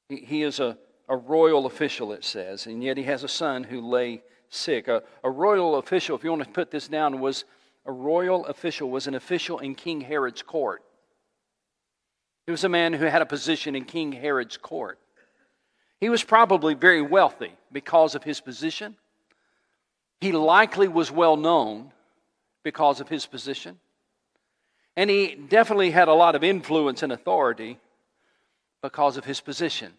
He, 0.10 0.41
is 0.41 0.60
a, 0.60 0.77
a 1.08 1.15
royal 1.15 1.67
official, 1.67 2.12
it 2.12 2.25
says, 2.25 2.65
and 2.65 2.84
yet 2.84 2.98
he 2.98 3.03
has 3.03 3.24
a 3.24 3.29
son 3.29 3.63
who 3.63 3.79
lay 3.81 4.24
sick. 4.50 4.88
A, 4.88 5.03
a 5.24 5.29
royal 5.29 5.75
official, 5.75 6.17
if 6.17 6.24
you 6.24 6.31
want 6.31 6.43
to 6.43 6.50
put 6.50 6.72
this 6.72 6.88
down, 6.88 7.20
was 7.20 7.46
a 7.86 7.91
royal 7.91 8.46
official, 8.48 8.89
was 8.89 9.08
an 9.08 9.15
official 9.15 9.60
in 9.60 9.75
King 9.75 10.01
Herod's 10.01 10.41
court. 10.41 10.84
He 12.46 12.51
was 12.51 12.63
a 12.63 12.70
man 12.70 12.93
who 12.93 13.05
had 13.05 13.22
a 13.22 13.27
position 13.27 13.75
in 13.75 13.86
King 13.86 14.12
Herod's 14.12 14.58
court. 14.58 15.00
He 16.00 16.10
was 16.10 16.24
probably 16.24 16.74
very 16.74 17.01
wealthy 17.01 17.53
because 17.72 18.15
of 18.15 18.24
his 18.24 18.41
position. 18.41 18.96
He 20.22 20.32
likely 20.32 20.88
was 20.88 21.12
well 21.12 21.36
known 21.36 21.92
because 22.63 23.01
of 23.01 23.10
his 23.10 23.25
position. 23.25 23.80
And 24.96 25.10
he 25.10 25.34
definitely 25.36 25.90
had 25.90 26.08
a 26.08 26.13
lot 26.13 26.36
of 26.36 26.44
influence 26.44 27.01
and 27.01 27.12
authority 27.12 27.80
because 28.84 29.18
of 29.18 29.25
his 29.25 29.42
position. 29.42 29.94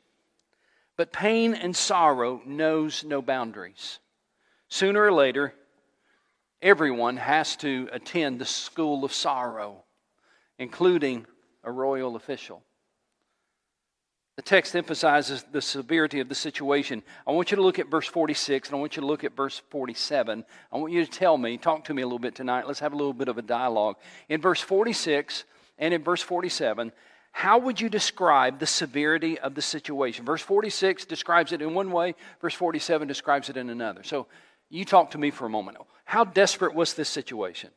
But 0.97 1.13
pain 1.13 1.55
and 1.55 1.75
sorrow 1.75 2.41
knows 2.47 3.03
no 3.03 3.21
boundaries. 3.21 3.99
Sooner 4.69 5.03
or 5.03 5.13
later, 5.13 5.55
everyone 6.61 7.17
has 7.17 7.57
to 7.57 7.89
attend 7.91 8.39
the 8.39 8.47
school 8.47 9.05
of 9.05 9.13
sorrow, 9.13 9.83
including 10.59 11.27
a 11.65 11.73
royal 11.73 12.15
official. 12.15 12.63
The 14.37 14.43
text 14.43 14.75
emphasizes 14.75 15.45
the 15.53 15.61
severity 15.61 16.21
of 16.21 16.29
the 16.31 16.35
situation. 16.35 17.03
I 17.27 17.33
want 17.33 17.51
you 17.51 17.57
to 17.57 17.63
look 17.63 17.79
at 17.79 17.91
verse 17.91 18.07
46 18.07 18.69
and 18.69 18.77
I 18.77 18.81
want 18.81 18.97
you 18.97 19.03
to 19.03 19.07
look 19.07 19.25
at 19.25 19.37
verse 19.37 19.61
47. 19.69 20.45
I 20.73 20.77
want 20.79 20.93
you 20.93 21.05
to 21.05 21.11
tell 21.11 21.37
me, 21.37 21.59
talk 21.59 21.85
to 21.85 21.95
me 21.95 22.01
a 22.01 22.07
little 22.07 22.19
bit 22.19 22.35
tonight. 22.35 22.67
Let's 22.67 22.81
have 22.81 22.95
a 22.95 22.97
little 22.97 23.13
bit 23.13 23.29
of 23.29 23.37
a 23.37 23.43
dialogue. 23.43 23.97
In 24.31 24.41
verse 24.41 24.61
46 24.61 25.45
and 25.79 25.93
in 25.93 26.03
verse 26.03 26.23
47, 26.23 26.93
how 27.33 27.59
would 27.59 27.79
you 27.79 27.91
describe 27.91 28.59
the 28.59 28.67
severity 28.67 29.39
of 29.39 29.55
the 29.55 29.63
situation? 29.63 30.25
Verse 30.25 30.43
46 30.43 31.05
describes 31.05 31.53
it 31.53 31.61
in 31.61 31.75
one 31.75 31.93
way, 31.93 32.15
verse 32.41 32.55
47 32.55 33.09
describes 33.09 33.51
it 33.51 33.59
in 33.59 33.69
another. 33.69 34.03
So 34.03 34.29
you 34.71 34.87
talk 34.87 35.11
to 35.11 35.19
me 35.19 35.31
for 35.31 35.45
a 35.45 35.51
moment. 35.51 35.77
How 36.05 36.25
desperate 36.25 36.75
was 36.75 36.95
this 36.95 37.09
situation? 37.09 37.71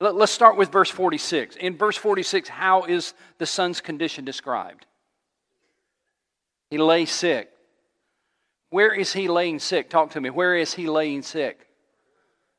Let's 0.00 0.32
start 0.32 0.56
with 0.56 0.72
verse 0.72 0.90
46. 0.90 1.56
In 1.56 1.76
verse 1.76 1.96
46, 1.96 2.48
how 2.48 2.84
is 2.84 3.14
the 3.38 3.46
son's 3.46 3.80
condition 3.80 4.24
described? 4.24 4.86
He 6.70 6.78
lay 6.78 7.04
sick. 7.04 7.50
Where 8.70 8.92
is 8.92 9.12
he 9.12 9.28
laying 9.28 9.60
sick? 9.60 9.88
Talk 9.88 10.10
to 10.10 10.20
me. 10.20 10.30
Where 10.30 10.56
is 10.56 10.74
he 10.74 10.88
laying 10.88 11.22
sick? 11.22 11.68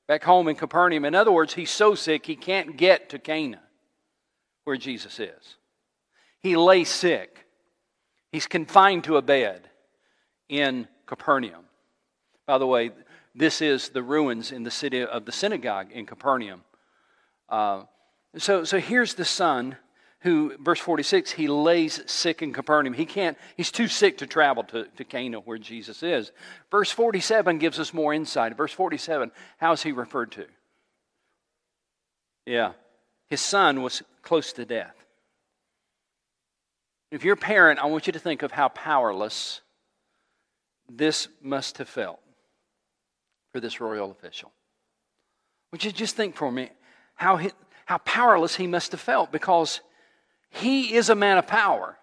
Back 0.07 0.23
home 0.23 0.47
in 0.47 0.55
Capernaum. 0.55 1.03
In 1.03 1.13
other 1.13 1.31
words, 1.31 1.53
he's 1.53 1.71
so 1.71 1.93
sick 1.93 2.25
he 2.25 2.35
can't 2.35 2.77
get 2.77 3.09
to 3.09 3.19
Cana, 3.19 3.59
where 4.63 4.77
Jesus 4.77 5.19
is. 5.19 5.57
He 6.39 6.55
lay 6.55 6.83
sick. 6.83 7.45
He's 8.31 8.47
confined 8.47 9.03
to 9.05 9.17
a 9.17 9.21
bed 9.21 9.67
in 10.47 10.87
Capernaum. 11.05 11.65
By 12.47 12.59
the 12.59 12.67
way, 12.67 12.91
this 13.33 13.61
is 13.61 13.89
the 13.89 14.03
ruins 14.03 14.51
in 14.51 14.63
the 14.63 14.71
city 14.71 15.03
of 15.03 15.25
the 15.25 15.31
synagogue 15.31 15.91
in 15.91 16.05
Capernaum. 16.05 16.63
Uh, 17.49 17.83
so, 18.37 18.63
so 18.63 18.79
here's 18.79 19.13
the 19.13 19.25
son 19.25 19.77
who, 20.19 20.57
verse 20.59 20.79
46, 20.79 21.31
he 21.31 21.47
lays 21.47 22.01
sick 22.07 22.41
in 22.41 22.51
Capernaum. 22.51 22.93
He 22.93 23.05
can't, 23.05 23.37
he's 23.55 23.71
too 23.71 23.87
sick 23.87 24.17
to 24.17 24.27
travel 24.27 24.63
to, 24.63 24.85
to 24.97 25.03
Cana 25.03 25.39
where 25.39 25.59
Jesus 25.59 26.01
is. 26.01 26.31
Verse 26.71 26.89
47 26.89 27.59
gives 27.59 27.79
us 27.79 27.93
more 27.93 28.13
insight. 28.13 28.57
Verse 28.57 28.71
47, 28.71 29.31
how 29.57 29.73
is 29.73 29.83
he 29.83 29.91
referred 29.91 30.31
to? 30.33 30.45
Yeah, 32.45 32.73
his 33.27 33.41
son 33.41 33.81
was 33.81 34.01
close 34.23 34.53
to 34.53 34.65
death. 34.65 34.95
If 37.11 37.23
you're 37.23 37.35
a 37.35 37.37
parent, 37.37 37.79
I 37.79 37.85
want 37.85 38.07
you 38.07 38.13
to 38.13 38.19
think 38.19 38.41
of 38.41 38.51
how 38.51 38.67
powerless 38.69 39.61
this 40.89 41.27
must 41.41 41.77
have 41.77 41.89
felt 41.89 42.19
for 43.51 43.59
this 43.59 43.79
royal 43.79 44.11
official. 44.11 44.51
Would 45.71 45.83
you 45.83 45.91
just 45.91 46.15
think 46.15 46.35
for 46.35 46.51
me 46.51 46.71
how, 47.15 47.37
he, 47.37 47.51
how 47.85 47.97
powerless 47.99 48.55
he 48.55 48.67
must 48.67 48.91
have 48.91 49.01
felt 49.01 49.31
because 49.31 49.81
he 50.49 50.95
is 50.95 51.09
a 51.09 51.15
man 51.15 51.37
of 51.37 51.47
power. 51.47 51.97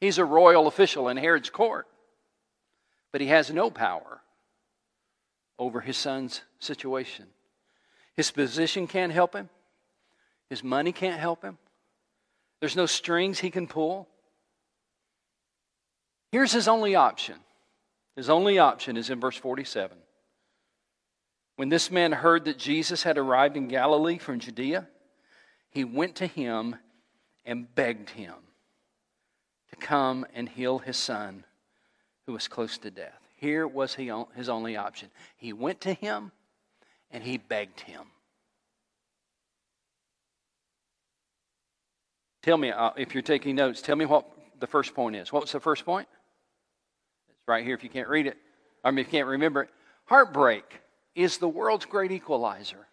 He's 0.00 0.18
a 0.18 0.24
royal 0.24 0.66
official 0.66 1.08
in 1.08 1.16
Herod's 1.16 1.50
court, 1.50 1.86
but 3.12 3.20
he 3.20 3.28
has 3.28 3.50
no 3.50 3.70
power 3.70 4.20
over 5.58 5.80
his 5.80 5.96
son's 5.96 6.42
situation. 6.58 7.26
His 8.16 8.30
position 8.30 8.86
can't 8.86 9.12
help 9.12 9.34
him, 9.34 9.48
his 10.48 10.64
money 10.64 10.92
can't 10.92 11.20
help 11.20 11.42
him, 11.42 11.58
there's 12.60 12.76
no 12.76 12.86
strings 12.86 13.38
he 13.38 13.50
can 13.50 13.66
pull. 13.66 14.08
Here's 16.30 16.52
his 16.52 16.68
only 16.68 16.94
option. 16.94 17.36
His 18.14 18.30
only 18.30 18.58
option 18.58 18.96
is 18.96 19.10
in 19.10 19.18
verse 19.18 19.36
47. 19.36 19.96
When 21.60 21.68
this 21.68 21.90
man 21.90 22.12
heard 22.12 22.46
that 22.46 22.56
Jesus 22.56 23.02
had 23.02 23.18
arrived 23.18 23.54
in 23.54 23.68
Galilee 23.68 24.16
from 24.16 24.40
Judea, 24.40 24.88
he 25.68 25.84
went 25.84 26.14
to 26.14 26.26
him 26.26 26.76
and 27.44 27.74
begged 27.74 28.08
him 28.08 28.32
to 29.68 29.76
come 29.76 30.24
and 30.34 30.48
heal 30.48 30.78
his 30.78 30.96
son 30.96 31.44
who 32.24 32.32
was 32.32 32.48
close 32.48 32.78
to 32.78 32.90
death. 32.90 33.20
Here 33.36 33.68
was 33.68 33.96
he, 33.96 34.10
his 34.34 34.48
only 34.48 34.78
option. 34.78 35.10
He 35.36 35.52
went 35.52 35.82
to 35.82 35.92
him 35.92 36.32
and 37.10 37.22
he 37.22 37.36
begged 37.36 37.80
him. 37.80 38.04
Tell 42.42 42.56
me, 42.56 42.70
uh, 42.70 42.92
if 42.96 43.12
you're 43.12 43.20
taking 43.20 43.54
notes, 43.54 43.82
tell 43.82 43.96
me 43.96 44.06
what 44.06 44.24
the 44.60 44.66
first 44.66 44.94
point 44.94 45.14
is. 45.14 45.30
What's 45.30 45.52
the 45.52 45.60
first 45.60 45.84
point? 45.84 46.08
It's 47.28 47.46
right 47.46 47.62
here 47.62 47.74
if 47.74 47.84
you 47.84 47.90
can't 47.90 48.08
read 48.08 48.26
it. 48.26 48.38
I 48.82 48.90
mean, 48.92 49.00
if 49.00 49.08
you 49.08 49.18
can't 49.18 49.28
remember 49.28 49.64
it. 49.64 49.68
Heartbreak. 50.06 50.80
Is 51.14 51.38
the 51.38 51.48
world's 51.48 51.86
great 51.86 52.12
equalizer. 52.12 52.86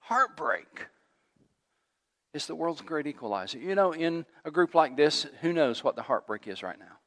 Heartbreak 0.00 0.86
is 2.34 2.46
the 2.46 2.54
world's 2.54 2.80
great 2.80 3.06
equalizer. 3.06 3.58
You 3.58 3.74
know, 3.74 3.92
in 3.92 4.24
a 4.44 4.50
group 4.50 4.74
like 4.74 4.96
this, 4.96 5.26
who 5.40 5.52
knows 5.52 5.82
what 5.82 5.96
the 5.96 6.02
heartbreak 6.02 6.46
is 6.46 6.62
right 6.62 6.78
now? 6.78 6.98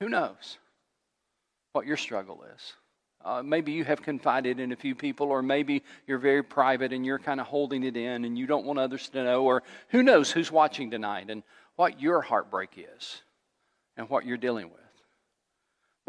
Who 0.00 0.08
knows 0.08 0.58
what 1.72 1.86
your 1.86 1.96
struggle 1.96 2.44
is? 2.54 2.72
Uh, 3.24 3.42
maybe 3.42 3.70
you 3.70 3.84
have 3.84 4.02
confided 4.02 4.58
in 4.58 4.72
a 4.72 4.76
few 4.76 4.96
people, 4.96 5.28
or 5.28 5.42
maybe 5.42 5.84
you're 6.08 6.18
very 6.18 6.42
private 6.42 6.92
and 6.92 7.06
you're 7.06 7.20
kind 7.20 7.40
of 7.40 7.46
holding 7.46 7.84
it 7.84 7.96
in 7.96 8.24
and 8.24 8.36
you 8.36 8.46
don't 8.46 8.66
want 8.66 8.80
others 8.80 9.08
to 9.10 9.22
know, 9.22 9.44
or 9.44 9.62
who 9.90 10.02
knows 10.02 10.30
who's 10.30 10.50
watching 10.50 10.90
tonight 10.90 11.30
and 11.30 11.44
what 11.76 12.00
your 12.00 12.20
heartbreak 12.20 12.70
is 12.96 13.22
and 13.96 14.08
what 14.08 14.26
you're 14.26 14.36
dealing 14.36 14.70
with. 14.70 14.81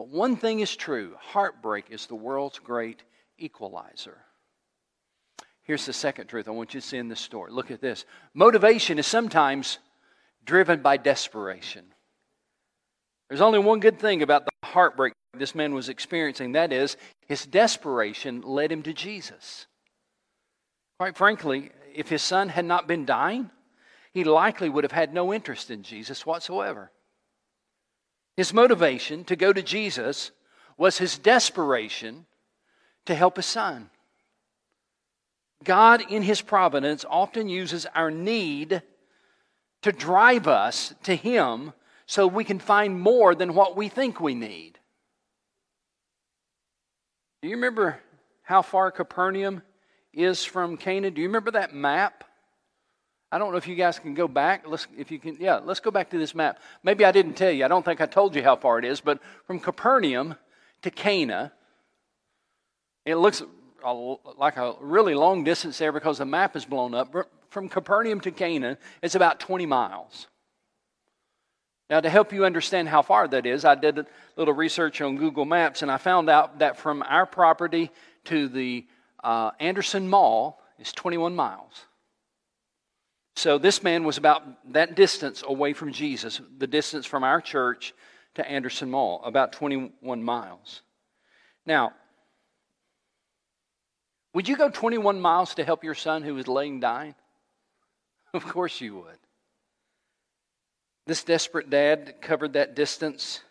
But 0.03 0.09
one 0.09 0.35
thing 0.35 0.59
is 0.59 0.75
true 0.75 1.15
heartbreak 1.17 1.85
is 1.89 2.07
the 2.07 2.15
world's 2.15 2.59
great 2.59 3.03
equalizer. 3.37 4.17
Here's 5.61 5.85
the 5.85 5.93
second 5.93 6.27
truth 6.27 6.49
I 6.49 6.51
want 6.51 6.73
you 6.73 6.81
to 6.81 6.85
see 6.85 6.97
in 6.97 7.07
this 7.07 7.21
story. 7.21 7.53
Look 7.53 7.71
at 7.71 7.79
this. 7.79 8.03
Motivation 8.33 8.99
is 8.99 9.07
sometimes 9.07 9.77
driven 10.43 10.81
by 10.81 10.97
desperation. 10.97 11.85
There's 13.29 13.39
only 13.39 13.59
one 13.59 13.79
good 13.79 13.97
thing 13.97 14.21
about 14.21 14.43
the 14.43 14.51
heartbreak 14.67 15.13
this 15.35 15.55
man 15.55 15.73
was 15.73 15.87
experiencing 15.87 16.51
that 16.51 16.73
is, 16.73 16.97
his 17.29 17.45
desperation 17.45 18.41
led 18.41 18.73
him 18.73 18.83
to 18.83 18.91
Jesus. 18.91 19.67
Quite 20.99 21.15
frankly, 21.15 21.71
if 21.95 22.09
his 22.09 22.21
son 22.21 22.49
had 22.49 22.65
not 22.65 22.89
been 22.89 23.05
dying, 23.05 23.51
he 24.11 24.25
likely 24.25 24.67
would 24.67 24.83
have 24.83 24.91
had 24.91 25.13
no 25.13 25.33
interest 25.33 25.71
in 25.71 25.81
Jesus 25.81 26.25
whatsoever. 26.25 26.91
His 28.35 28.53
motivation 28.53 29.23
to 29.25 29.35
go 29.35 29.53
to 29.53 29.61
Jesus 29.61 30.31
was 30.77 30.97
his 30.97 31.17
desperation 31.17 32.25
to 33.05 33.15
help 33.15 33.35
his 33.35 33.45
son. 33.45 33.89
God, 35.63 36.03
in 36.09 36.23
his 36.23 36.41
providence, 36.41 37.05
often 37.09 37.47
uses 37.47 37.85
our 37.95 38.11
need 38.11 38.81
to 39.81 39.91
drive 39.91 40.47
us 40.47 40.93
to 41.03 41.15
him 41.15 41.73
so 42.05 42.27
we 42.27 42.43
can 42.43 42.59
find 42.59 42.99
more 42.99 43.35
than 43.35 43.53
what 43.53 43.77
we 43.77 43.87
think 43.87 44.19
we 44.19 44.35
need. 44.35 44.79
Do 47.41 47.49
you 47.49 47.55
remember 47.55 47.99
how 48.41 48.61
far 48.61 48.91
Capernaum 48.91 49.61
is 50.13 50.43
from 50.43 50.77
Cana? 50.77 51.11
Do 51.11 51.21
you 51.21 51.27
remember 51.27 51.51
that 51.51 51.73
map? 51.73 52.23
I 53.33 53.39
don't 53.39 53.49
know 53.49 53.57
if 53.57 53.67
you 53.67 53.73
guys 53.73 53.97
can 53.97 54.13
go 54.13 54.27
back. 54.27 54.65
Let's, 54.67 54.85
if 54.95 55.09
you 55.09 55.17
can, 55.17 55.37
yeah, 55.39 55.55
let's 55.55 55.79
go 55.79 55.89
back 55.89 56.11
to 56.11 56.19
this 56.19 56.35
map. 56.35 56.59
Maybe 56.83 57.03
I 57.03 57.11
didn't 57.11 57.33
tell 57.33 57.49
you. 57.49 57.65
I 57.65 57.67
don't 57.67 57.83
think 57.83 57.99
I 57.99 58.05
told 58.05 58.35
you 58.35 58.43
how 58.43 58.55
far 58.55 58.77
it 58.77 58.85
is, 58.85 59.01
but 59.01 59.19
from 59.47 59.59
Capernaum 59.59 60.35
to 60.83 60.91
Cana, 60.91 61.51
it 63.07 63.15
looks 63.15 63.41
like 64.37 64.57
a 64.57 64.75
really 64.79 65.15
long 65.15 65.43
distance 65.43 65.79
there 65.79 65.91
because 65.91 66.19
the 66.19 66.25
map 66.25 66.55
is 66.55 66.63
blown 66.63 66.93
up. 66.93 67.11
From 67.49 67.69
Capernaum 67.69 68.21
to 68.21 68.29
Cana, 68.29 68.77
it's 69.01 69.15
about 69.15 69.39
20 69.39 69.65
miles. 69.65 70.27
Now, 71.89 72.01
to 72.01 72.11
help 72.11 72.33
you 72.33 72.45
understand 72.45 72.87
how 72.87 73.01
far 73.01 73.27
that 73.27 73.47
is, 73.47 73.65
I 73.65 73.73
did 73.73 73.97
a 73.97 74.05
little 74.37 74.53
research 74.53 75.01
on 75.01 75.17
Google 75.17 75.45
Maps 75.45 75.81
and 75.81 75.89
I 75.89 75.97
found 75.97 76.29
out 76.29 76.59
that 76.59 76.77
from 76.77 77.01
our 77.01 77.25
property 77.25 77.89
to 78.25 78.47
the 78.47 78.85
uh, 79.23 79.49
Anderson 79.59 80.07
Mall 80.07 80.61
is 80.77 80.91
21 80.91 81.35
miles. 81.35 81.87
So 83.35 83.57
this 83.57 83.83
man 83.83 84.03
was 84.03 84.17
about 84.17 84.43
that 84.73 84.95
distance 84.95 85.43
away 85.45 85.73
from 85.73 85.91
Jesus, 85.91 86.39
the 86.57 86.67
distance 86.67 87.05
from 87.05 87.23
our 87.23 87.41
church 87.41 87.93
to 88.35 88.47
Anderson 88.47 88.89
Mall, 88.89 89.21
about 89.25 89.53
21 89.53 90.23
miles. 90.23 90.81
Now, 91.65 91.93
would 94.33 94.47
you 94.47 94.55
go 94.55 94.69
21 94.69 95.19
miles 95.19 95.55
to 95.55 95.63
help 95.63 95.83
your 95.83 95.93
son 95.93 96.23
who 96.23 96.35
was 96.35 96.47
laying 96.47 96.79
dying? 96.79 97.15
Of 98.33 98.43
course 98.45 98.81
you 98.81 98.95
would. 98.95 99.19
This 101.05 101.23
desperate 101.23 101.69
dad 101.69 102.15
covered 102.19 102.53
that 102.53 102.75
distance. 102.75 103.41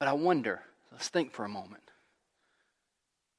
But 0.00 0.08
I 0.08 0.14
wonder, 0.14 0.60
let's 0.90 1.08
think 1.08 1.30
for 1.30 1.44
a 1.44 1.48
moment. 1.48 1.84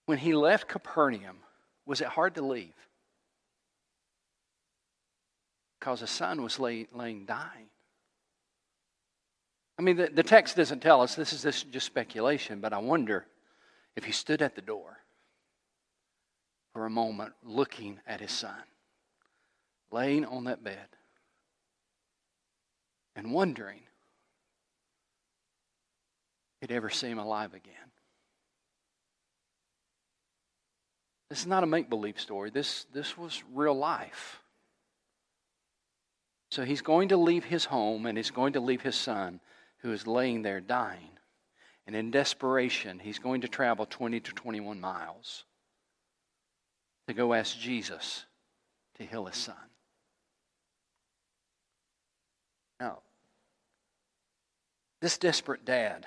When 0.05 0.17
he 0.17 0.33
left 0.33 0.69
Capernaum, 0.69 1.39
was 1.85 1.99
it 1.99 2.07
hard 2.07 2.35
to 2.35 2.41
leave? 2.41 2.86
Because 5.79 6.01
the 6.01 6.07
son 6.07 6.41
was 6.41 6.59
lay, 6.59 6.87
laying 6.93 7.25
dying. 7.25 7.69
I 9.79 9.83
mean, 9.83 9.97
the, 9.97 10.07
the 10.07 10.23
text 10.23 10.55
doesn't 10.55 10.81
tell 10.81 11.01
us, 11.01 11.15
this 11.15 11.33
is 11.33 11.43
this 11.43 11.63
just 11.63 11.85
speculation, 11.85 12.59
but 12.59 12.73
I 12.73 12.79
wonder 12.79 13.25
if 13.95 14.03
he 14.03 14.11
stood 14.11 14.41
at 14.41 14.55
the 14.55 14.61
door 14.61 14.97
for 16.73 16.85
a 16.85 16.89
moment 16.89 17.33
looking 17.43 17.99
at 18.07 18.19
his 18.19 18.31
son, 18.31 18.63
laying 19.91 20.25
on 20.25 20.45
that 20.45 20.63
bed, 20.63 20.87
and 23.15 23.31
wondering 23.31 23.81
if 26.61 26.69
he'd 26.69 26.75
ever 26.75 26.89
see 26.89 27.07
him 27.07 27.19
alive 27.19 27.53
again. 27.53 27.73
This 31.29 31.39
is 31.39 31.47
not 31.47 31.63
a 31.63 31.67
make 31.67 31.89
believe 31.89 32.19
story. 32.19 32.49
This, 32.49 32.85
this 32.93 33.17
was 33.17 33.43
real 33.53 33.75
life. 33.75 34.41
So 36.49 36.63
he's 36.63 36.81
going 36.81 37.09
to 37.09 37.17
leave 37.17 37.45
his 37.45 37.65
home 37.65 38.05
and 38.05 38.17
he's 38.17 38.31
going 38.31 38.53
to 38.53 38.59
leave 38.59 38.81
his 38.81 38.95
son 38.95 39.39
who 39.79 39.91
is 39.91 40.07
laying 40.07 40.41
there 40.41 40.61
dying. 40.61 41.09
And 41.85 41.95
in 41.95 42.11
desperation, 42.11 42.99
he's 42.99 43.19
going 43.19 43.41
to 43.41 43.47
travel 43.47 43.85
20 43.85 44.19
to 44.19 44.31
21 44.31 44.79
miles 44.79 45.45
to 47.07 47.13
go 47.13 47.33
ask 47.33 47.57
Jesus 47.57 48.25
to 48.97 49.05
heal 49.05 49.25
his 49.25 49.37
son. 49.37 49.55
Now, 52.79 52.99
this 55.01 55.17
desperate 55.17 55.65
dad, 55.65 56.05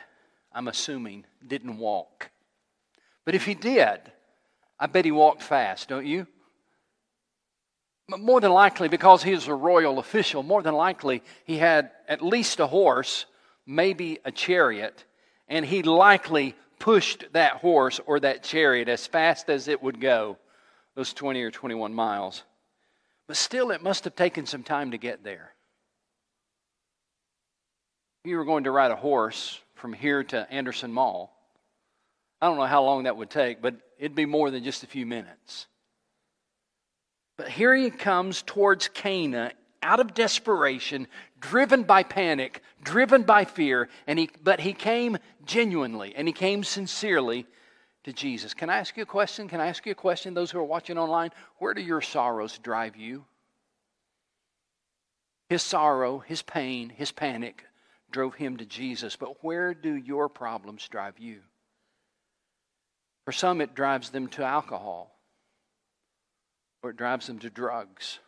I'm 0.52 0.68
assuming, 0.68 1.24
didn't 1.46 1.78
walk. 1.78 2.30
But 3.24 3.34
if 3.34 3.44
he 3.44 3.54
did, 3.54 4.00
I 4.78 4.86
bet 4.86 5.04
he 5.04 5.12
walked 5.12 5.42
fast, 5.42 5.88
don't 5.88 6.06
you? 6.06 6.26
More 8.18 8.40
than 8.40 8.52
likely, 8.52 8.88
because 8.88 9.22
he 9.22 9.32
is 9.32 9.46
a 9.46 9.54
royal 9.54 9.98
official, 9.98 10.42
more 10.42 10.62
than 10.62 10.74
likely 10.74 11.22
he 11.44 11.58
had 11.58 11.90
at 12.08 12.22
least 12.22 12.60
a 12.60 12.66
horse, 12.66 13.26
maybe 13.66 14.18
a 14.24 14.32
chariot, 14.32 15.04
and 15.48 15.64
he 15.64 15.82
likely 15.82 16.54
pushed 16.78 17.24
that 17.32 17.54
horse 17.54 18.00
or 18.06 18.20
that 18.20 18.42
chariot 18.42 18.88
as 18.88 19.06
fast 19.06 19.48
as 19.50 19.68
it 19.68 19.82
would 19.82 20.00
go, 20.00 20.38
those 20.94 21.12
20 21.12 21.42
or 21.42 21.50
21 21.50 21.94
miles. 21.94 22.42
But 23.26 23.36
still, 23.36 23.70
it 23.70 23.82
must 23.82 24.04
have 24.04 24.16
taken 24.16 24.46
some 24.46 24.64
time 24.64 24.90
to 24.90 24.98
get 24.98 25.22
there. 25.22 25.54
If 28.24 28.30
you 28.30 28.36
were 28.36 28.44
going 28.44 28.64
to 28.64 28.70
ride 28.70 28.90
a 28.90 28.96
horse 28.96 29.60
from 29.74 29.92
here 29.92 30.24
to 30.24 30.50
Anderson 30.52 30.92
Mall, 30.92 31.32
I 32.40 32.46
don't 32.46 32.56
know 32.56 32.66
how 32.66 32.82
long 32.82 33.04
that 33.04 33.16
would 33.16 33.30
take, 33.30 33.62
but 33.62 33.76
it'd 33.98 34.14
be 34.14 34.26
more 34.26 34.50
than 34.50 34.64
just 34.64 34.82
a 34.82 34.86
few 34.86 35.06
minutes. 35.06 35.66
But 37.40 37.48
here 37.48 37.74
he 37.74 37.88
comes 37.88 38.42
towards 38.42 38.88
Cana 38.88 39.52
out 39.82 39.98
of 39.98 40.12
desperation, 40.12 41.06
driven 41.40 41.84
by 41.84 42.02
panic, 42.02 42.60
driven 42.84 43.22
by 43.22 43.46
fear, 43.46 43.88
and 44.06 44.18
he, 44.18 44.28
but 44.44 44.60
he 44.60 44.74
came 44.74 45.16
genuinely 45.46 46.14
and 46.14 46.28
he 46.28 46.34
came 46.34 46.62
sincerely 46.62 47.46
to 48.04 48.12
Jesus. 48.12 48.52
Can 48.52 48.68
I 48.68 48.76
ask 48.76 48.94
you 48.94 49.04
a 49.04 49.06
question? 49.06 49.48
Can 49.48 49.58
I 49.58 49.68
ask 49.68 49.86
you 49.86 49.92
a 49.92 49.94
question, 49.94 50.34
those 50.34 50.50
who 50.50 50.58
are 50.58 50.64
watching 50.64 50.98
online? 50.98 51.30
Where 51.56 51.72
do 51.72 51.80
your 51.80 52.02
sorrows 52.02 52.58
drive 52.58 52.96
you? 52.96 53.24
His 55.48 55.62
sorrow, 55.62 56.18
his 56.18 56.42
pain, 56.42 56.90
his 56.90 57.10
panic 57.10 57.64
drove 58.10 58.34
him 58.34 58.58
to 58.58 58.66
Jesus, 58.66 59.16
but 59.16 59.42
where 59.42 59.72
do 59.72 59.94
your 59.94 60.28
problems 60.28 60.86
drive 60.88 61.18
you? 61.18 61.40
For 63.24 63.32
some, 63.32 63.62
it 63.62 63.74
drives 63.74 64.10
them 64.10 64.28
to 64.28 64.44
alcohol 64.44 65.16
or 66.82 66.90
it 66.90 66.96
drives 66.96 67.26
them 67.26 67.38
to 67.40 67.50
drugs, 67.50 68.18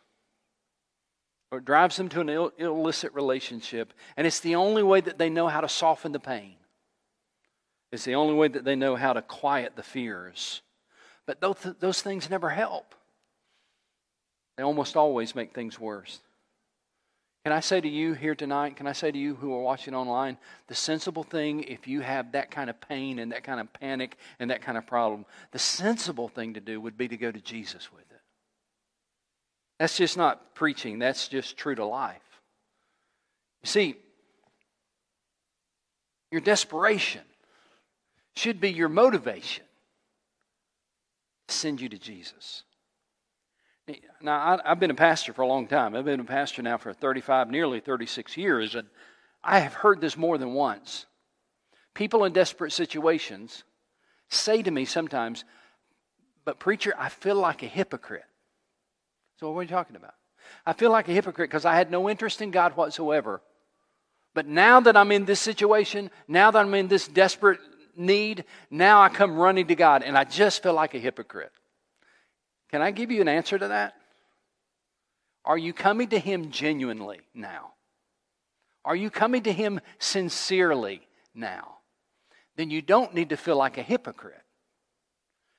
or 1.51 1.59
it 1.59 1.65
drives 1.65 1.97
them 1.97 2.09
to 2.09 2.21
an 2.21 2.29
Ill- 2.29 2.51
illicit 2.57 3.13
relationship. 3.13 3.93
And 4.17 4.25
it's 4.25 4.39
the 4.39 4.55
only 4.55 4.83
way 4.83 5.01
that 5.01 5.17
they 5.17 5.29
know 5.29 5.47
how 5.47 5.61
to 5.61 5.69
soften 5.69 6.11
the 6.11 6.19
pain. 6.19 6.55
It's 7.91 8.05
the 8.05 8.15
only 8.15 8.33
way 8.33 8.47
that 8.47 8.65
they 8.65 8.75
know 8.75 8.95
how 8.95 9.13
to 9.13 9.21
quiet 9.21 9.75
the 9.75 9.83
fears. 9.83 10.61
But 11.25 11.41
those, 11.41 11.57
those 11.79 12.01
things 12.01 12.29
never 12.29 12.49
help, 12.49 12.95
they 14.57 14.63
almost 14.63 14.97
always 14.97 15.35
make 15.35 15.53
things 15.53 15.79
worse. 15.79 16.19
Can 17.43 17.51
I 17.51 17.59
say 17.59 17.81
to 17.81 17.89
you 17.89 18.13
here 18.13 18.35
tonight, 18.35 18.77
can 18.77 18.87
I 18.87 18.93
say 18.93 19.11
to 19.11 19.17
you 19.17 19.35
who 19.35 19.53
are 19.53 19.61
watching 19.61 19.93
online, 19.93 20.37
the 20.67 20.75
sensible 20.75 21.23
thing, 21.23 21.63
if 21.63 21.87
you 21.87 21.99
have 21.99 22.31
that 22.31 22.51
kind 22.51 22.69
of 22.69 22.79
pain 22.79 23.19
and 23.19 23.33
that 23.33 23.43
kind 23.43 23.59
of 23.59 23.71
panic 23.73 24.17
and 24.39 24.49
that 24.49 24.61
kind 24.61 24.77
of 24.77 24.87
problem, 24.87 25.25
the 25.51 25.59
sensible 25.59 26.29
thing 26.29 26.53
to 26.53 26.61
do 26.61 26.79
would 26.79 26.97
be 26.97 27.09
to 27.09 27.17
go 27.17 27.31
to 27.31 27.41
Jesus 27.41 27.91
with 27.91 28.09
it. 28.11 28.12
That's 29.83 29.97
just 29.97 30.15
not 30.15 30.55
preaching, 30.55 30.97
that's 30.97 31.27
just 31.27 31.57
true 31.57 31.75
to 31.75 31.83
life. 31.83 32.39
You 33.63 33.67
see, 33.67 33.95
your 36.31 36.39
desperation, 36.39 37.23
should 38.33 38.61
be 38.61 38.71
your 38.71 38.87
motivation 38.87 39.65
to 41.49 41.53
send 41.53 41.81
you 41.81 41.89
to 41.89 41.97
Jesus. 41.97 42.63
Now, 44.21 44.61
I've 44.63 44.79
been 44.79 44.89
a 44.89 44.95
pastor 44.95 45.33
for 45.33 45.41
a 45.41 45.47
long 45.47 45.67
time. 45.67 45.97
I've 45.97 46.05
been 46.05 46.21
a 46.21 46.23
pastor 46.23 46.61
now 46.61 46.77
for 46.77 46.93
35, 46.93 47.49
nearly 47.49 47.81
36 47.81 48.37
years, 48.37 48.75
and 48.75 48.87
I 49.43 49.59
have 49.59 49.73
heard 49.73 49.99
this 49.99 50.15
more 50.15 50.37
than 50.37 50.53
once. 50.53 51.07
People 51.93 52.23
in 52.23 52.31
desperate 52.31 52.71
situations 52.71 53.65
say 54.29 54.61
to 54.61 54.71
me 54.71 54.85
sometimes, 54.85 55.43
But, 56.45 56.57
preacher, 56.57 56.93
I 56.97 57.09
feel 57.09 57.35
like 57.35 57.63
a 57.63 57.67
hypocrite. 57.67 58.23
So, 59.43 59.51
what 59.51 59.59
are 59.59 59.63
you 59.63 59.67
talking 59.67 59.97
about? 59.97 60.13
I 60.65 60.71
feel 60.71 60.89
like 60.89 61.09
a 61.09 61.11
hypocrite 61.11 61.49
because 61.49 61.65
I 61.65 61.75
had 61.75 61.91
no 61.91 62.09
interest 62.09 62.41
in 62.41 62.49
God 62.49 62.77
whatsoever. 62.77 63.41
But 64.33 64.47
now 64.47 64.79
that 64.79 64.95
I'm 64.95 65.11
in 65.11 65.25
this 65.25 65.41
situation, 65.41 66.11
now 66.29 66.49
that 66.49 66.59
I'm 66.59 66.73
in 66.75 66.87
this 66.87 67.09
desperate 67.09 67.59
need, 67.93 68.45
now 68.71 69.01
I 69.01 69.09
come 69.09 69.35
running 69.35 69.67
to 69.67 69.75
God 69.75 70.01
and 70.01 70.17
I 70.17 70.23
just 70.23 70.63
feel 70.63 70.73
like 70.73 70.93
a 70.93 70.97
hypocrite. 70.97 71.51
Can 72.71 72.81
I 72.81 72.91
give 72.91 73.11
you 73.11 73.19
an 73.19 73.27
answer 73.27 73.59
to 73.59 73.67
that? 73.67 73.95
Are 75.43 75.57
you 75.57 75.73
coming 75.73 76.07
to 76.11 76.19
Him 76.19 76.49
genuinely 76.49 77.19
now? 77.33 77.73
Are 78.85 78.95
you 78.95 79.09
coming 79.09 79.43
to 79.43 79.51
Him 79.51 79.81
sincerely 79.99 81.01
now? 81.35 81.79
Then 82.55 82.69
you 82.69 82.81
don't 82.81 83.13
need 83.13 83.27
to 83.31 83.35
feel 83.35 83.57
like 83.57 83.77
a 83.77 83.83
hypocrite. 83.83 84.39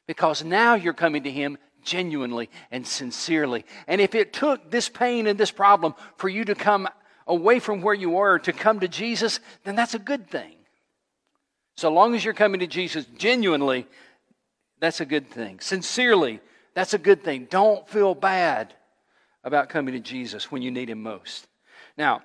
Because 0.07 0.43
now 0.43 0.73
you're 0.75 0.95
coming 0.95 1.25
to 1.25 1.31
Him 1.31 1.59
genuinely 1.85 2.51
and 2.71 2.87
sincerely. 2.87 3.65
And 3.87 4.01
if 4.01 4.15
it 4.15 4.33
took 4.33 4.71
this 4.71 4.89
pain 4.89 5.27
and 5.27 5.39
this 5.39 5.51
problem 5.51 5.95
for 6.17 6.29
you 6.29 6.45
to 6.45 6.55
come 6.55 6.89
away 7.27 7.59
from 7.59 7.81
where 7.81 7.95
you 7.95 8.11
were 8.11 8.39
to 8.41 8.53
come 8.53 8.81
to 8.81 8.89
Jesus, 8.89 9.41
then 9.65 9.77
that's 9.77 9.95
a 9.95 9.99
good 9.99 10.29
thing. 10.29 10.55
So 11.77 11.91
long 11.91 12.15
as 12.15 12.25
you're 12.25 12.35
coming 12.35 12.61
to 12.61 12.67
Jesus 12.67 13.07
genuinely, 13.17 13.87
that's 14.81 15.01
a 15.01 15.07
good 15.07 15.31
thing. 15.31 15.61
Sincerely, 15.61 16.41
that's 16.75 16.95
a 16.95 16.99
good 16.99 17.25
thing. 17.25 17.47
Don't 17.51 17.89
feel 17.89 18.15
bad 18.15 18.75
about 19.43 19.69
coming 19.69 19.95
to 19.95 20.01
Jesus 20.01 20.51
when 20.51 20.63
you 20.63 20.71
need 20.71 20.91
Him 20.91 21.03
most. 21.03 21.47
Now, 21.97 22.23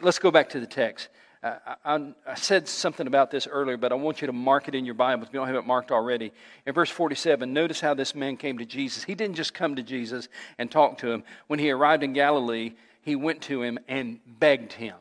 let's 0.00 0.18
go 0.18 0.30
back 0.30 0.50
to 0.50 0.60
the 0.60 0.66
text. 0.66 1.08
Uh, 1.42 1.54
I, 1.84 2.12
I, 2.26 2.34
said 2.34 2.68
something 2.68 3.06
about 3.06 3.30
this 3.30 3.46
earlier, 3.46 3.78
but 3.78 3.92
I 3.92 3.94
want 3.94 4.20
you 4.20 4.26
to 4.26 4.32
mark 4.32 4.68
it 4.68 4.74
in 4.74 4.84
your 4.84 4.94
Bible 4.94 5.22
if 5.22 5.32
you 5.32 5.38
don't 5.38 5.46
have 5.46 5.56
it 5.56 5.66
marked 5.66 5.90
already. 5.90 6.32
In 6.66 6.74
verse 6.74 6.90
47, 6.90 7.50
notice 7.50 7.80
how 7.80 7.94
this 7.94 8.14
man 8.14 8.36
came 8.36 8.58
to 8.58 8.66
Jesus. 8.66 9.04
He 9.04 9.14
didn't 9.14 9.36
just 9.36 9.54
come 9.54 9.76
to 9.76 9.82
Jesus 9.82 10.28
and 10.58 10.70
talk 10.70 10.98
to 10.98 11.10
him. 11.10 11.24
When 11.46 11.58
he 11.58 11.70
arrived 11.70 12.02
in 12.02 12.12
Galilee, 12.12 12.74
he 13.00 13.16
went 13.16 13.40
to 13.42 13.62
him 13.62 13.78
and 13.88 14.20
begged 14.26 14.74
him. 14.74 14.96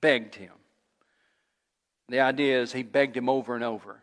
Begged 0.00 0.34
him. 0.34 0.52
The 2.08 2.20
idea 2.20 2.62
is 2.62 2.72
he 2.72 2.82
begged 2.82 3.16
him 3.16 3.28
over 3.28 3.54
and 3.54 3.62
over. 3.62 4.02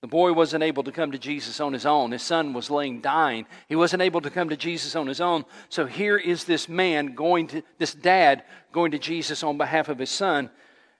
The 0.00 0.06
boy 0.06 0.32
wasn't 0.32 0.62
able 0.62 0.84
to 0.84 0.92
come 0.92 1.10
to 1.10 1.18
Jesus 1.18 1.58
on 1.58 1.72
his 1.72 1.84
own. 1.84 2.12
His 2.12 2.22
son 2.22 2.52
was 2.52 2.70
laying 2.70 3.00
dying. 3.00 3.46
He 3.68 3.74
wasn't 3.74 4.02
able 4.02 4.20
to 4.20 4.30
come 4.30 4.48
to 4.50 4.56
Jesus 4.56 4.94
on 4.94 5.08
his 5.08 5.20
own. 5.20 5.44
So 5.70 5.86
here 5.86 6.16
is 6.16 6.44
this 6.44 6.68
man 6.68 7.14
going 7.14 7.48
to, 7.48 7.62
this 7.78 7.94
dad 7.94 8.44
going 8.72 8.92
to 8.92 8.98
Jesus 8.98 9.42
on 9.42 9.58
behalf 9.58 9.88
of 9.88 9.98
his 9.98 10.10
son. 10.10 10.50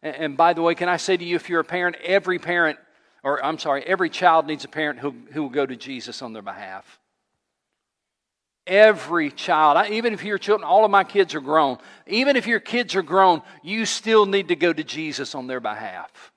And 0.03 0.37
by 0.37 0.53
the 0.53 0.63
way, 0.63 0.75
can 0.75 0.89
I 0.89 0.97
say 0.97 1.17
to 1.17 1.25
you, 1.25 1.37
if 1.37 1.49
you're 1.49 1.61
a 1.61 1.65
parent, 1.65 1.97
every 2.03 2.41
parent, 2.41 2.79
or 3.23 3.45
I'm 3.45 3.59
sorry, 3.59 3.85
every 3.85 4.11
child 4.11 4.47
needs 4.47 4.65
a 4.65 4.69
parent 4.69 4.99
who, 4.99 5.15
who 5.33 5.43
will 5.43 5.51
go 5.51 5.67
to 5.67 5.77
Jesus 5.77 6.21
on 6.21 6.33
their 6.33 6.43
behalf. 6.43 6.99
Every 8.67 9.31
child, 9.31 9.91
even 9.91 10.13
if 10.13 10.25
your 10.25 10.39
children, 10.39 10.69
all 10.69 10.85
of 10.85 10.91
my 10.91 11.05
kids 11.05 11.35
are 11.37 11.41
grown, 11.41 11.79
even 12.07 12.37
if 12.37 12.47
your 12.47 12.61
kids 12.61 12.97
are 12.97 13.03
grown, 13.03 13.43
you 13.63 13.87
still 13.87 14.27
need 14.27 14.49
to 14.49 14.57
go 14.57 14.73
to 14.73 14.85
Jesus 14.85 15.35
on 15.37 15.47
their 15.47 15.61
behalf. 15.61 16.33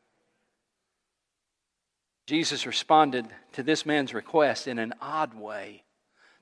Jesus 2.31 2.65
responded 2.65 3.27
to 3.51 3.61
this 3.61 3.85
man's 3.85 4.13
request 4.13 4.65
in 4.65 4.79
an 4.79 4.93
odd 5.01 5.33
way. 5.33 5.83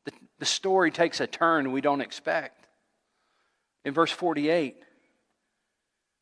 The, 0.05 0.11
the 0.37 0.45
story 0.45 0.91
takes 0.91 1.19
a 1.19 1.25
turn 1.25 1.71
we 1.71 1.81
don't 1.81 2.01
expect. 2.01 2.67
In 3.83 3.95
verse 3.95 4.11
48, 4.11 4.77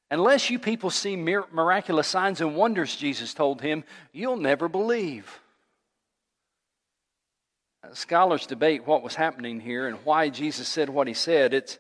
unless 0.10 0.49
you 0.49 0.58
people 0.58 0.89
see 0.89 1.17
miraculous 1.17 2.08
signs 2.08 2.39
and 2.39 2.56
wonders, 2.56 2.95
Jesus 2.95 3.34
told 3.34 3.60
him, 3.60 3.84
you'll 4.13 4.38
never 4.38 4.69
believe. 4.69 5.38
Scholars 7.91 8.47
debate 8.47 8.88
what 8.88 9.03
was 9.03 9.15
happening 9.15 9.60
here 9.60 9.86
and 9.86 9.97
why 10.06 10.30
Jesus 10.30 10.69
said 10.69 10.88
what 10.88 11.10
he 11.10 11.13
said. 11.13 11.53
It's, 11.53 11.77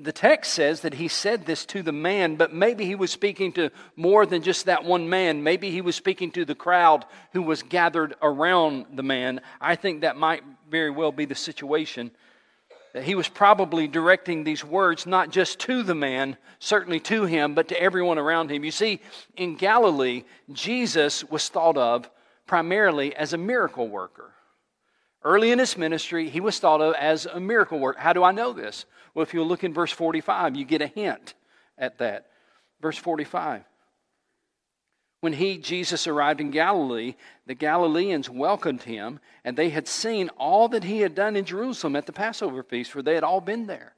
the 0.00 0.12
text 0.12 0.54
says 0.54 0.80
that 0.80 0.94
he 0.94 1.08
said 1.08 1.44
this 1.44 1.66
to 1.66 1.82
the 1.82 1.92
man, 1.92 2.36
but 2.36 2.52
maybe 2.52 2.84
he 2.84 2.94
was 2.94 3.10
speaking 3.10 3.52
to 3.52 3.70
more 3.96 4.26
than 4.26 4.42
just 4.42 4.66
that 4.66 4.84
one 4.84 5.08
man. 5.08 5.42
Maybe 5.42 5.70
he 5.70 5.80
was 5.80 5.96
speaking 5.96 6.30
to 6.32 6.44
the 6.44 6.54
crowd 6.54 7.04
who 7.32 7.42
was 7.42 7.62
gathered 7.62 8.14
around 8.22 8.86
the 8.94 9.02
man. 9.02 9.40
I 9.60 9.76
think 9.76 10.00
that 10.00 10.16
might 10.16 10.42
very 10.70 10.90
well 10.90 11.12
be 11.12 11.26
the 11.26 11.34
situation. 11.34 12.10
That 12.94 13.04
he 13.04 13.14
was 13.14 13.28
probably 13.28 13.86
directing 13.86 14.44
these 14.44 14.64
words 14.64 15.06
not 15.06 15.30
just 15.30 15.58
to 15.60 15.82
the 15.82 15.94
man, 15.94 16.38
certainly 16.58 17.00
to 17.00 17.24
him, 17.24 17.54
but 17.54 17.68
to 17.68 17.80
everyone 17.80 18.18
around 18.18 18.50
him. 18.50 18.64
You 18.64 18.70
see, 18.70 19.00
in 19.36 19.56
Galilee, 19.56 20.24
Jesus 20.50 21.22
was 21.24 21.48
thought 21.48 21.76
of 21.76 22.08
primarily 22.46 23.14
as 23.14 23.34
a 23.34 23.38
miracle 23.38 23.88
worker. 23.88 24.32
Early 25.22 25.50
in 25.50 25.58
his 25.58 25.76
ministry, 25.76 26.28
he 26.28 26.40
was 26.40 26.58
thought 26.58 26.80
of 26.80 26.94
as 26.94 27.26
a 27.26 27.40
miracle 27.40 27.78
worker. 27.78 28.00
How 28.00 28.12
do 28.12 28.22
I 28.22 28.32
know 28.32 28.52
this? 28.52 28.84
Well, 29.14 29.24
if 29.24 29.34
you 29.34 29.42
look 29.42 29.64
in 29.64 29.74
verse 29.74 29.90
45, 29.90 30.56
you 30.56 30.64
get 30.64 30.82
a 30.82 30.86
hint 30.86 31.34
at 31.76 31.98
that. 31.98 32.26
Verse 32.80 32.96
45. 32.96 33.64
When 35.20 35.32
he, 35.32 35.58
Jesus, 35.58 36.06
arrived 36.06 36.40
in 36.40 36.52
Galilee, 36.52 37.16
the 37.46 37.54
Galileans 37.54 38.30
welcomed 38.30 38.84
him, 38.84 39.18
and 39.44 39.56
they 39.56 39.70
had 39.70 39.88
seen 39.88 40.28
all 40.38 40.68
that 40.68 40.84
he 40.84 41.00
had 41.00 41.16
done 41.16 41.34
in 41.34 41.44
Jerusalem 41.44 41.96
at 41.96 42.06
the 42.06 42.12
Passover 42.12 42.62
feast, 42.62 42.92
for 42.92 43.02
they 43.02 43.14
had 43.14 43.24
all 43.24 43.40
been 43.40 43.66
there. 43.66 43.94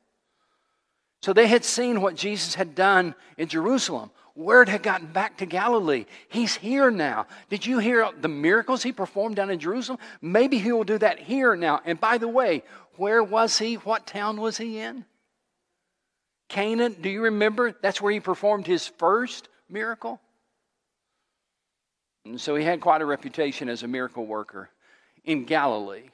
So 1.21 1.35
they 1.35 1.49
had 1.49 1.65
seen 1.65 2.01
what 2.01 2.15
Jesus 2.15 2.55
had 2.55 2.75
done 2.75 3.15
in 3.37 3.49
Jerusalem. 3.49 4.11
Word 4.41 4.71
had 4.71 4.83
gotten 4.83 5.07
back 5.07 5.37
to 5.37 5.47
Galilee. 5.47 6.07
He's 6.31 6.57
here 6.57 6.91
now. 6.91 7.27
Did 7.51 7.67
you 7.67 7.79
hear 7.79 8.09
the 8.19 8.29
miracles 8.29 8.83
he 8.83 8.91
performed 8.91 9.37
down 9.37 9.51
in 9.51 9.59
Jerusalem? 9.59 9.99
Maybe 10.23 10.59
he 10.59 10.73
will 10.73 10.85
do 10.85 10.97
that 10.97 11.19
here 11.19 11.55
now. 11.55 11.83
And 11.85 12.01
by 12.01 12.17
the 12.17 12.27
way, 12.27 12.63
where 12.97 13.23
was 13.23 13.59
he? 13.59 13.75
What 13.75 14.07
town 14.07 14.41
was 14.41 14.57
he 14.57 14.79
in? 14.79 15.05
Cana. 16.49 16.89
Do 16.89 17.11
you 17.11 17.25
remember? 17.25 17.73
That's 17.83 18.01
where 18.01 18.13
he 18.13 18.19
performed 18.19 18.67
his 18.67 18.87
first 18.87 19.51
miracle. 19.69 20.21
And 22.25 22.41
so 22.41 22.57
he 22.57 22.65
had 22.65 22.81
quite 22.81 23.03
a 23.03 23.07
reputation 23.07 23.69
as 23.69 23.83
a 23.83 23.89
miracle 23.89 24.25
worker 24.25 24.71
in 25.23 25.45
Galilee. 25.45 26.09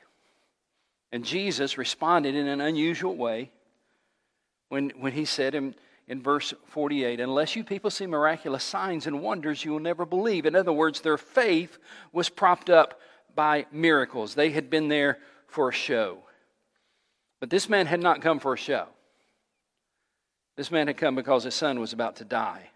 And 1.13 1.25
Jesus 1.25 1.79
responded 1.79 2.35
in 2.35 2.49
an 2.49 2.61
unusual 2.61 3.15
way 3.15 3.53
when, 4.69 4.91
when 4.99 5.13
he 5.13 5.25
said 5.25 5.55
in, 5.55 5.77
in 6.09 6.23
verse 6.23 6.55
48 6.67 7.21
Unless 7.21 7.57
you 7.57 7.65
people 7.65 7.91
see 7.91 8.07
miraculous 8.07 8.65
signs 8.65 9.07
and 9.07 9.23
wonders, 9.23 9.65
you 9.65 9.73
will 9.73 9.81
never 9.81 10.05
believe. 10.05 10.47
In 10.47 10.57
other 10.57 10.73
words, 10.73 11.01
their 11.01 11.19
faith 11.19 11.79
was 12.13 12.29
propped 12.29 12.71
up 12.71 13.01
by 13.35 13.67
miracles. 13.73 14.35
They 14.35 14.51
had 14.51 14.71
been 14.71 14.89
there 14.89 15.19
for 15.47 15.69
a 15.69 15.73
show. 15.73 16.19
But 17.41 17.51
this 17.51 17.69
man 17.69 17.87
had 17.87 18.01
not 18.01 18.23
come 18.23 18.39
for 18.39 18.55
a 18.55 18.59
show. 18.59 18.87
This 20.57 20.71
man 20.71 20.87
had 20.87 20.97
come 20.97 21.15
because 21.15 21.45
his 21.45 21.55
son 21.55 21.81
was 21.81 21.93
about 21.93 22.17
to 22.17 22.25
die. 22.25 22.71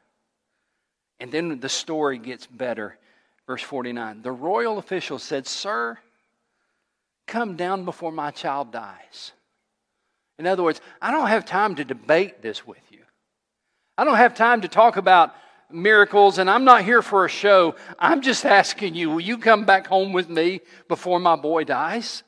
And 1.19 1.33
then 1.33 1.61
the 1.61 1.69
story 1.69 2.19
gets 2.19 2.47
better. 2.47 2.99
Verse 3.47 3.63
49 3.63 4.23
The 4.23 4.33
royal 4.33 4.79
official 4.79 5.19
said, 5.19 5.47
Sir, 5.47 5.99
come 7.27 7.57
down 7.57 7.85
before 7.85 8.13
my 8.13 8.31
child 8.31 8.71
dies. 8.71 9.33
In 10.39 10.47
other 10.47 10.63
words, 10.63 10.81
I 11.01 11.11
don't 11.11 11.29
have 11.29 11.45
time 11.45 11.75
to 11.77 11.85
debate 11.85 12.43
this 12.43 12.67
with 12.67 12.81
you. 12.91 13.00
I 14.01 14.05
don't 14.05 14.17
have 14.17 14.35
time 14.35 14.63
to 14.63 14.69
talk 14.69 14.97
about 14.97 15.35
miracles, 15.71 16.39
and 16.39 16.49
I'm 16.49 16.65
not 16.65 16.85
here 16.85 17.03
for 17.03 17.27
a 17.27 17.29
show. 17.29 17.75
I'm 17.99 18.23
just 18.23 18.47
asking 18.47 18.95
you, 18.95 19.11
will 19.11 19.21
you 19.21 19.37
come 19.37 19.67
back 19.67 19.87
home 19.87 20.15
with 20.15 20.31
me 20.31 20.63
before 20.89 21.21
my 21.21 21.37
boy 21.37 21.65
dies? 21.65 22.23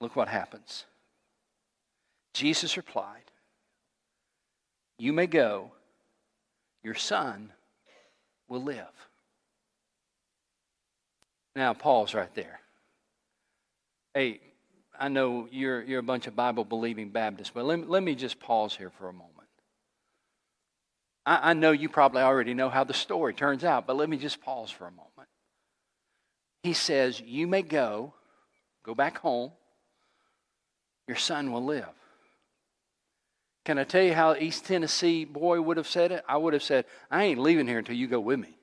Look 0.00 0.16
what 0.16 0.26
happens. 0.26 0.86
Jesus 2.34 2.76
replied, 2.76 3.22
You 4.98 5.12
may 5.12 5.28
go, 5.28 5.70
your 6.82 6.96
son 6.96 7.52
will 8.48 8.64
live. 8.64 9.06
Now, 11.54 11.74
pause 11.74 12.12
right 12.12 12.34
there. 12.34 12.58
Hey, 14.14 14.40
I 15.02 15.08
know 15.08 15.48
you're, 15.50 15.82
you're 15.82 15.98
a 15.98 16.04
bunch 16.04 16.28
of 16.28 16.36
Bible 16.36 16.64
believing 16.64 17.08
Baptists, 17.08 17.50
but 17.52 17.64
let 17.64 17.80
me, 17.80 17.86
let 17.88 18.04
me 18.04 18.14
just 18.14 18.38
pause 18.38 18.76
here 18.76 18.90
for 18.90 19.08
a 19.08 19.12
moment. 19.12 19.48
I, 21.26 21.50
I 21.50 21.52
know 21.54 21.72
you 21.72 21.88
probably 21.88 22.22
already 22.22 22.54
know 22.54 22.68
how 22.68 22.84
the 22.84 22.94
story 22.94 23.34
turns 23.34 23.64
out, 23.64 23.84
but 23.84 23.96
let 23.96 24.08
me 24.08 24.16
just 24.16 24.40
pause 24.40 24.70
for 24.70 24.86
a 24.86 24.92
moment. 24.92 25.28
He 26.62 26.72
says, 26.72 27.20
You 27.20 27.48
may 27.48 27.62
go, 27.62 28.14
go 28.84 28.94
back 28.94 29.18
home, 29.18 29.50
your 31.08 31.16
son 31.16 31.50
will 31.50 31.64
live. 31.64 31.88
Can 33.64 33.78
I 33.78 33.84
tell 33.84 34.04
you 34.04 34.14
how 34.14 34.36
East 34.36 34.66
Tennessee 34.66 35.24
boy 35.24 35.60
would 35.60 35.78
have 35.78 35.88
said 35.88 36.12
it? 36.12 36.24
I 36.28 36.36
would 36.36 36.52
have 36.52 36.62
said, 36.62 36.84
I 37.10 37.24
ain't 37.24 37.40
leaving 37.40 37.66
here 37.66 37.78
until 37.78 37.96
you 37.96 38.06
go 38.06 38.20
with 38.20 38.38
me. 38.38 38.56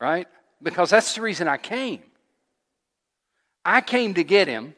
Right? 0.00 0.28
Because 0.62 0.88
that's 0.88 1.16
the 1.16 1.20
reason 1.20 1.48
I 1.48 1.56
came. 1.56 2.02
I 3.64 3.80
came 3.80 4.14
to 4.14 4.24
get 4.24 4.48
him, 4.48 4.74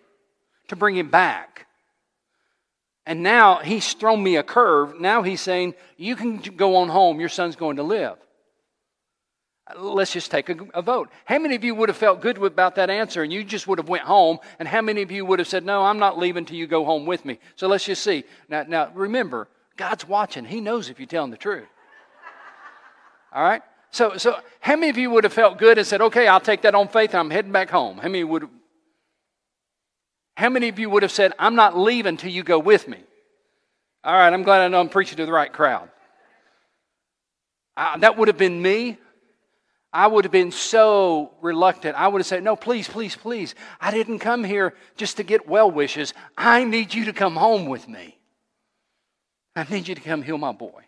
to 0.69 0.77
bring 0.77 0.97
him 0.97 1.11
back. 1.11 1.67
And 3.07 3.23
now 3.23 3.59
he's 3.59 3.93
thrown 3.95 4.23
me 4.23 4.37
a 4.37 4.43
curve. 4.43 5.01
Now 5.01 5.23
he's 5.23 5.41
saying, 5.41 5.75
You 5.97 6.17
can 6.17 6.39
go 6.39 6.77
on 6.77 6.89
home. 6.89 7.21
Your 7.21 7.29
son's 7.29 7.57
going 7.57 7.77
to 7.77 7.83
live. 7.83 8.17
Let's 9.77 10.13
just 10.13 10.31
take 10.31 10.49
a, 10.49 10.57
a, 10.75 10.83
vote. 10.83 11.09
How 11.25 11.39
many 11.39 11.55
of 11.55 11.65
you 11.65 11.75
would 11.75 11.89
have 11.89 11.97
felt 11.97 12.21
good 12.21 12.37
about 12.43 12.75
that 12.75 12.91
answer 12.91 13.23
and 13.23 13.33
you 13.33 13.45
just 13.45 13.67
would 13.69 13.79
have 13.79 13.89
went 13.89 14.03
home? 14.03 14.39
And 14.59 14.69
how 14.69 14.83
many 14.83 15.03
of 15.03 15.11
you 15.11 15.25
would 15.25 15.39
have 15.39 15.49
said, 15.49 15.65
No, 15.65 15.83
I'm 15.85 15.99
not 15.99 16.19
leaving 16.19 16.45
till 16.45 16.57
you 16.57 16.67
go 16.67 16.85
home 16.85 17.07
with 17.07 17.25
me? 17.25 17.39
So 17.57 17.69
let's 17.69 17.85
just 17.85 18.03
see. 18.03 18.25
Now, 18.49 18.65
now 18.69 18.91
remember, 18.95 19.49
God's 19.77 20.07
watching. 20.07 20.45
He 20.45 20.61
knows 20.61 20.91
if 20.91 20.99
you're 20.99 21.07
telling 21.07 21.31
the 21.31 21.37
truth. 21.37 21.69
All 23.33 23.43
right? 23.43 23.63
So, 23.91 24.17
so 24.17 24.39
how 24.61 24.75
many 24.77 24.91
of 24.91 24.99
you 24.99 25.11
would 25.11 25.25
have 25.25 25.33
felt 25.33 25.59
good 25.59 25.79
and 25.79 25.87
said, 25.87 26.01
Okay, 26.01 26.29
I'll 26.29 26.41
take 26.41 26.63
that 26.63 26.75
on 26.75 26.89
faith 26.89 27.11
and 27.11 27.21
I'm 27.21 27.31
heading 27.31 27.53
back 27.53 27.71
home? 27.71 27.99
How 27.99 28.09
many 28.09 28.25
would 28.25 28.49
how 30.37 30.49
many 30.49 30.69
of 30.69 30.79
you 30.79 30.89
would 30.91 31.03
have 31.03 31.13
said, 31.13 31.33
I'm 31.39 31.55
not 31.55 31.77
leaving 31.77 32.17
till 32.17 32.31
you 32.31 32.43
go 32.43 32.59
with 32.59 32.89
me? 32.89 32.99
All 34.05 34.15
right, 34.15 34.33
I'm 34.33 34.43
glad 34.43 34.63
I 34.63 34.69
know 34.69 34.81
I'm 34.81 34.89
preaching 34.89 35.17
to 35.19 35.27
the 35.27 35.33
right 35.33 35.53
crowd. 35.53 35.89
That 37.77 38.17
would 38.17 38.29
have 38.29 38.39
been 38.39 38.61
me. 38.61 38.99
I 39.93 40.07
would 40.07 40.25
have 40.25 40.33
been 40.33 40.53
so 40.53 41.33
reluctant. 41.43 41.97
I 41.97 42.09
would 42.09 42.21
have 42.21 42.27
said, 42.27 42.43
No, 42.43 42.57
please, 42.57 42.89
please, 42.89 43.15
please. 43.15 43.55
I 43.81 43.91
didn't 43.91 44.21
come 44.21 44.43
here 44.43 44.75
just 44.97 45.19
to 45.19 45.23
get 45.23 45.47
well 45.47 45.71
wishes. 45.71 46.15
I 46.37 46.65
need 46.65 46.95
you 46.95 47.05
to 47.07 47.13
come 47.13 47.37
home 47.37 47.67
with 47.67 47.87
me. 47.89 48.19
I 49.55 49.65
need 49.71 49.87
you 49.87 49.95
to 49.95 50.01
come 50.01 50.23
heal 50.23 50.39
my 50.39 50.53
boy. 50.53 50.83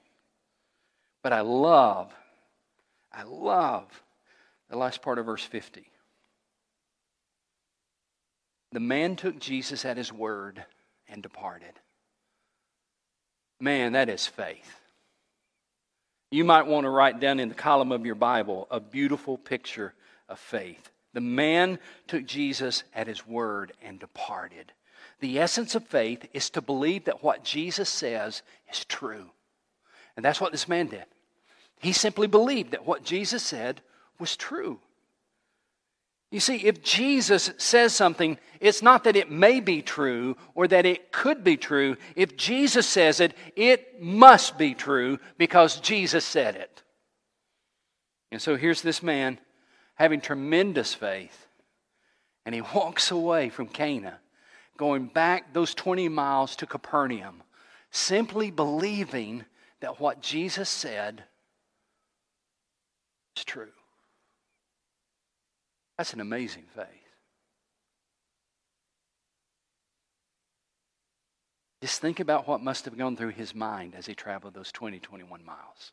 But 1.23 1.35
I 1.35 1.43
love, 1.43 2.13
I 3.13 3.25
love 3.25 3.85
the 4.71 4.79
last 4.79 5.03
part 5.03 5.19
of 5.19 5.27
verse 5.27 5.45
50. 5.45 5.87
The 8.75 8.81
man 8.81 9.15
took 9.15 9.39
Jesus 9.39 9.85
at 9.85 9.97
his 9.97 10.13
word 10.13 10.65
and 11.09 11.23
departed. 11.23 11.79
Man, 13.61 13.93
that 13.93 14.09
is 14.09 14.27
faith. 14.27 14.81
You 16.33 16.43
might 16.43 16.67
want 16.67 16.83
to 16.83 16.91
write 16.91 17.21
down 17.21 17.39
in 17.39 17.49
the 17.49 17.55
column 17.55 17.93
of 17.93 18.05
your 18.05 18.17
Bible 18.17 18.67
a 18.73 18.81
beautiful 18.81 19.39
picture 19.39 19.95
of 20.29 20.41
faith. 20.41 20.91
The 21.13 21.21
man 21.21 21.79
took 22.09 22.27
Jesus 22.27 22.83
at 22.93 23.07
his 23.07 23.25
word 23.25 23.73
and 23.81 24.01
departed. 24.01 24.73
The 25.21 25.39
essence 25.39 25.77
of 25.77 25.87
faith 25.87 26.27
is 26.35 26.51
to 26.51 26.61
believe 26.61 27.05
that 27.05 27.23
what 27.23 27.45
Jesus 27.45 27.89
says 27.89 28.43
is 28.73 28.85
true. 28.85 29.31
And 30.17 30.25
that's 30.25 30.41
what 30.41 30.51
this 30.51 30.67
man 30.67 30.89
did. 30.89 31.05
He 31.79 31.93
simply 31.93 32.27
believed 32.27 32.73
that 32.73 32.85
what 32.85 33.05
Jesus 33.05 33.45
said 33.45 33.83
was 34.19 34.37
true. 34.37 34.81
You 36.35 36.41
see, 36.41 36.57
if 36.57 36.83
Jesus 36.83 37.53
says 37.59 37.95
something, 37.95 38.39
it's 38.59 38.83
not 38.83 39.05
that 39.05 39.15
it 39.15 39.31
may 39.31 39.61
be 39.61 39.83
true 39.83 40.37
or 40.57 40.67
that 40.67 40.85
it 40.85 41.13
could 41.13 41.45
be 41.45 41.57
true. 41.57 41.97
If 42.17 42.37
Jesus 42.37 42.89
says 42.89 43.21
it, 43.21 43.37
it 43.55 44.03
must 44.03 44.59
be 44.59 44.75
true 44.75 45.21
because 45.39 45.79
Jesus 45.79 46.25
said 46.25 46.57
it. 46.57 46.83
And 48.33 48.43
so 48.43 48.57
here's 48.57 48.83
this 48.83 49.01
man 49.01 49.39
having 49.95 50.21
tremendous 50.21 50.93
faith, 50.93 51.47
and 52.45 52.53
he 52.53 52.63
walks 52.63 53.13
away 53.13 53.49
from 53.49 53.69
Cana, 53.69 54.19
going 54.77 55.07
back 55.07 55.55
those 55.55 55.73
20 55.73 56.09
miles 56.09 56.57
to 56.57 56.67
Capernaum, 56.67 57.45
simply 57.93 58.51
believing 58.51 59.45
that 59.79 60.01
what 60.01 60.21
Jesus 60.21 60.69
said 60.69 61.23
is 63.37 63.45
true. 63.45 63.71
That's 65.97 66.13
an 66.13 66.21
amazing 66.21 66.65
faith. 66.75 66.87
Just 71.81 72.01
think 72.01 72.19
about 72.19 72.49
what 72.49 72.63
must 72.63 72.87
have 72.87 72.97
gone 72.97 73.17
through 73.17 73.31
his 73.31 73.55
mind 73.55 73.95
as 73.95 74.07
he 74.07 74.15
traveled 74.15 74.55
those 74.55 74.73
20, 74.73 74.99
21 75.01 75.45
miles. 75.45 75.93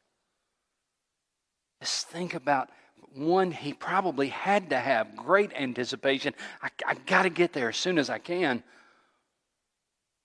Just 1.81 2.07
think 2.07 2.33
about 2.33 2.69
one, 3.13 3.51
he 3.51 3.73
probably 3.73 4.29
had 4.29 4.69
to 4.69 4.79
have 4.79 5.15
great 5.15 5.51
anticipation. 5.53 6.33
I, 6.61 6.69
I 6.87 6.93
got 6.93 7.23
to 7.23 7.29
get 7.29 7.51
there 7.51 7.69
as 7.69 7.77
soon 7.77 7.97
as 7.97 8.09
I 8.09 8.19
can. 8.19 8.63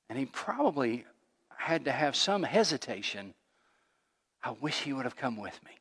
And 0.08 0.18
he 0.18 0.26
probably 0.26 1.04
had 1.56 1.86
to 1.86 1.92
have 1.92 2.14
some 2.14 2.44
hesitation. 2.44 3.34
I 4.42 4.52
wish 4.52 4.82
he 4.82 4.92
would 4.92 5.04
have 5.04 5.16
come 5.16 5.36
with 5.36 5.58
me. 5.64 5.72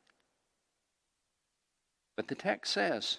But 2.16 2.26
the 2.26 2.34
text 2.34 2.72
says 2.72 3.18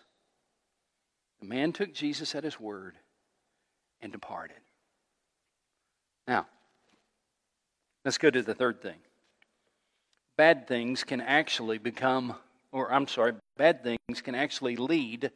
the 1.39 1.45
man 1.45 1.71
took 1.71 1.93
Jesus 1.93 2.35
at 2.35 2.43
his 2.43 2.59
word 2.59 2.95
and 4.01 4.11
departed. 4.11 4.57
Now, 6.27 6.47
let's 8.03 8.17
go 8.17 8.29
to 8.29 8.41
the 8.41 8.53
third 8.53 8.81
thing. 8.81 8.97
Bad 10.37 10.67
things 10.67 11.03
can 11.03 11.21
actually 11.21 11.77
become, 11.77 12.35
or 12.71 12.91
I'm 12.91 13.07
sorry, 13.07 13.33
bad 13.57 13.83
things 13.83 14.21
can 14.21 14.35
actually 14.35 14.75
lead 14.75 15.31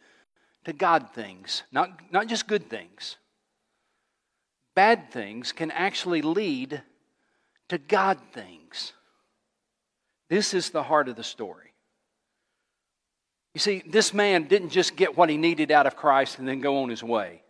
to 0.66 0.74
God 0.74 1.10
things, 1.14 1.64
not, 1.72 2.12
not 2.12 2.28
just 2.28 2.48
good 2.48 2.70
things. 2.70 3.18
Bad 4.76 5.12
things 5.12 5.52
can 5.52 5.72
actually 5.72 6.22
lead 6.22 6.82
to 7.70 7.78
God 7.78 8.20
things. 8.32 8.94
This 10.30 10.54
is 10.54 10.70
the 10.70 10.84
heart 10.84 11.10
of 11.10 11.16
the 11.16 11.24
story. 11.24 11.71
You 13.54 13.60
see, 13.60 13.84
this 13.86 14.14
man 14.14 14.46
didn't 14.48 14.70
just 14.70 14.96
get 14.96 15.18
what 15.18 15.30
he 15.30 15.38
needed 15.38 15.72
out 15.72 15.86
of 15.86 15.96
Christ 15.96 16.40
and 16.40 16.48
then 16.48 16.62
go 16.62 16.84
on 16.84 16.90
his 16.90 17.04
way. 17.04 17.42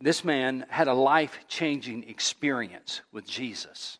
This 0.00 0.24
man 0.24 0.66
had 0.68 0.88
a 0.88 0.94
life 0.94 1.38
changing 1.48 2.08
experience 2.08 3.02
with 3.12 3.26
Jesus. 3.26 3.98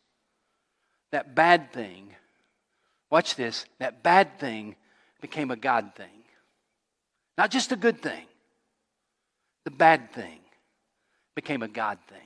That 1.13 1.35
bad 1.35 1.73
thing, 1.73 2.15
watch 3.11 3.37
this, 3.37 3.67
that 3.79 4.03
bad 4.03 4.39
thing 4.39 4.77
became 5.21 5.51
a 5.51 5.57
God 5.57 5.93
thing. 5.97 6.25
Not 7.37 7.51
just 7.51 7.73
a 7.73 7.77
good 7.77 8.03
thing, 8.03 8.27
the 9.65 9.71
bad 9.71 10.13
thing 10.13 10.41
became 11.35 11.63
a 11.63 11.69
God 11.69 11.99
thing. 12.09 12.19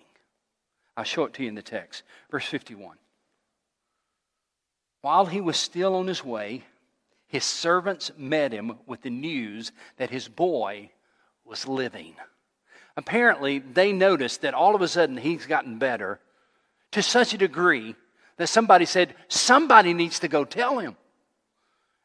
I'll 0.96 1.05
show 1.05 1.24
it 1.24 1.35
to 1.35 1.42
you 1.42 1.48
in 1.48 1.55
the 1.55 1.62
text. 1.62 2.03
Verse 2.31 2.44
51. 2.44 2.96
While 5.03 5.27
he 5.27 5.40
was 5.40 5.57
still 5.57 5.94
on 5.94 6.09
his 6.09 6.24
way, 6.24 6.64
his 7.28 7.44
servants 7.44 8.10
met 8.16 8.52
him 8.52 8.78
with 8.86 9.02
the 9.02 9.10
news 9.10 9.70
that 9.98 10.10
his 10.10 10.28
boy 10.28 10.90
was 11.44 11.68
living. 11.68 12.14
Apparently, 12.96 13.60
they 13.60 13.92
noticed 13.92 14.40
that 14.40 14.54
all 14.54 14.74
of 14.74 14.82
a 14.82 14.88
sudden 14.88 15.16
he's 15.16 15.46
gotten 15.46 15.78
better 15.78 16.18
to 16.92 17.02
such 17.02 17.34
a 17.34 17.38
degree 17.38 17.94
that 18.38 18.48
somebody 18.48 18.86
said, 18.86 19.14
Somebody 19.28 19.92
needs 19.94 20.20
to 20.20 20.28
go 20.28 20.44
tell 20.44 20.78
him. 20.78 20.96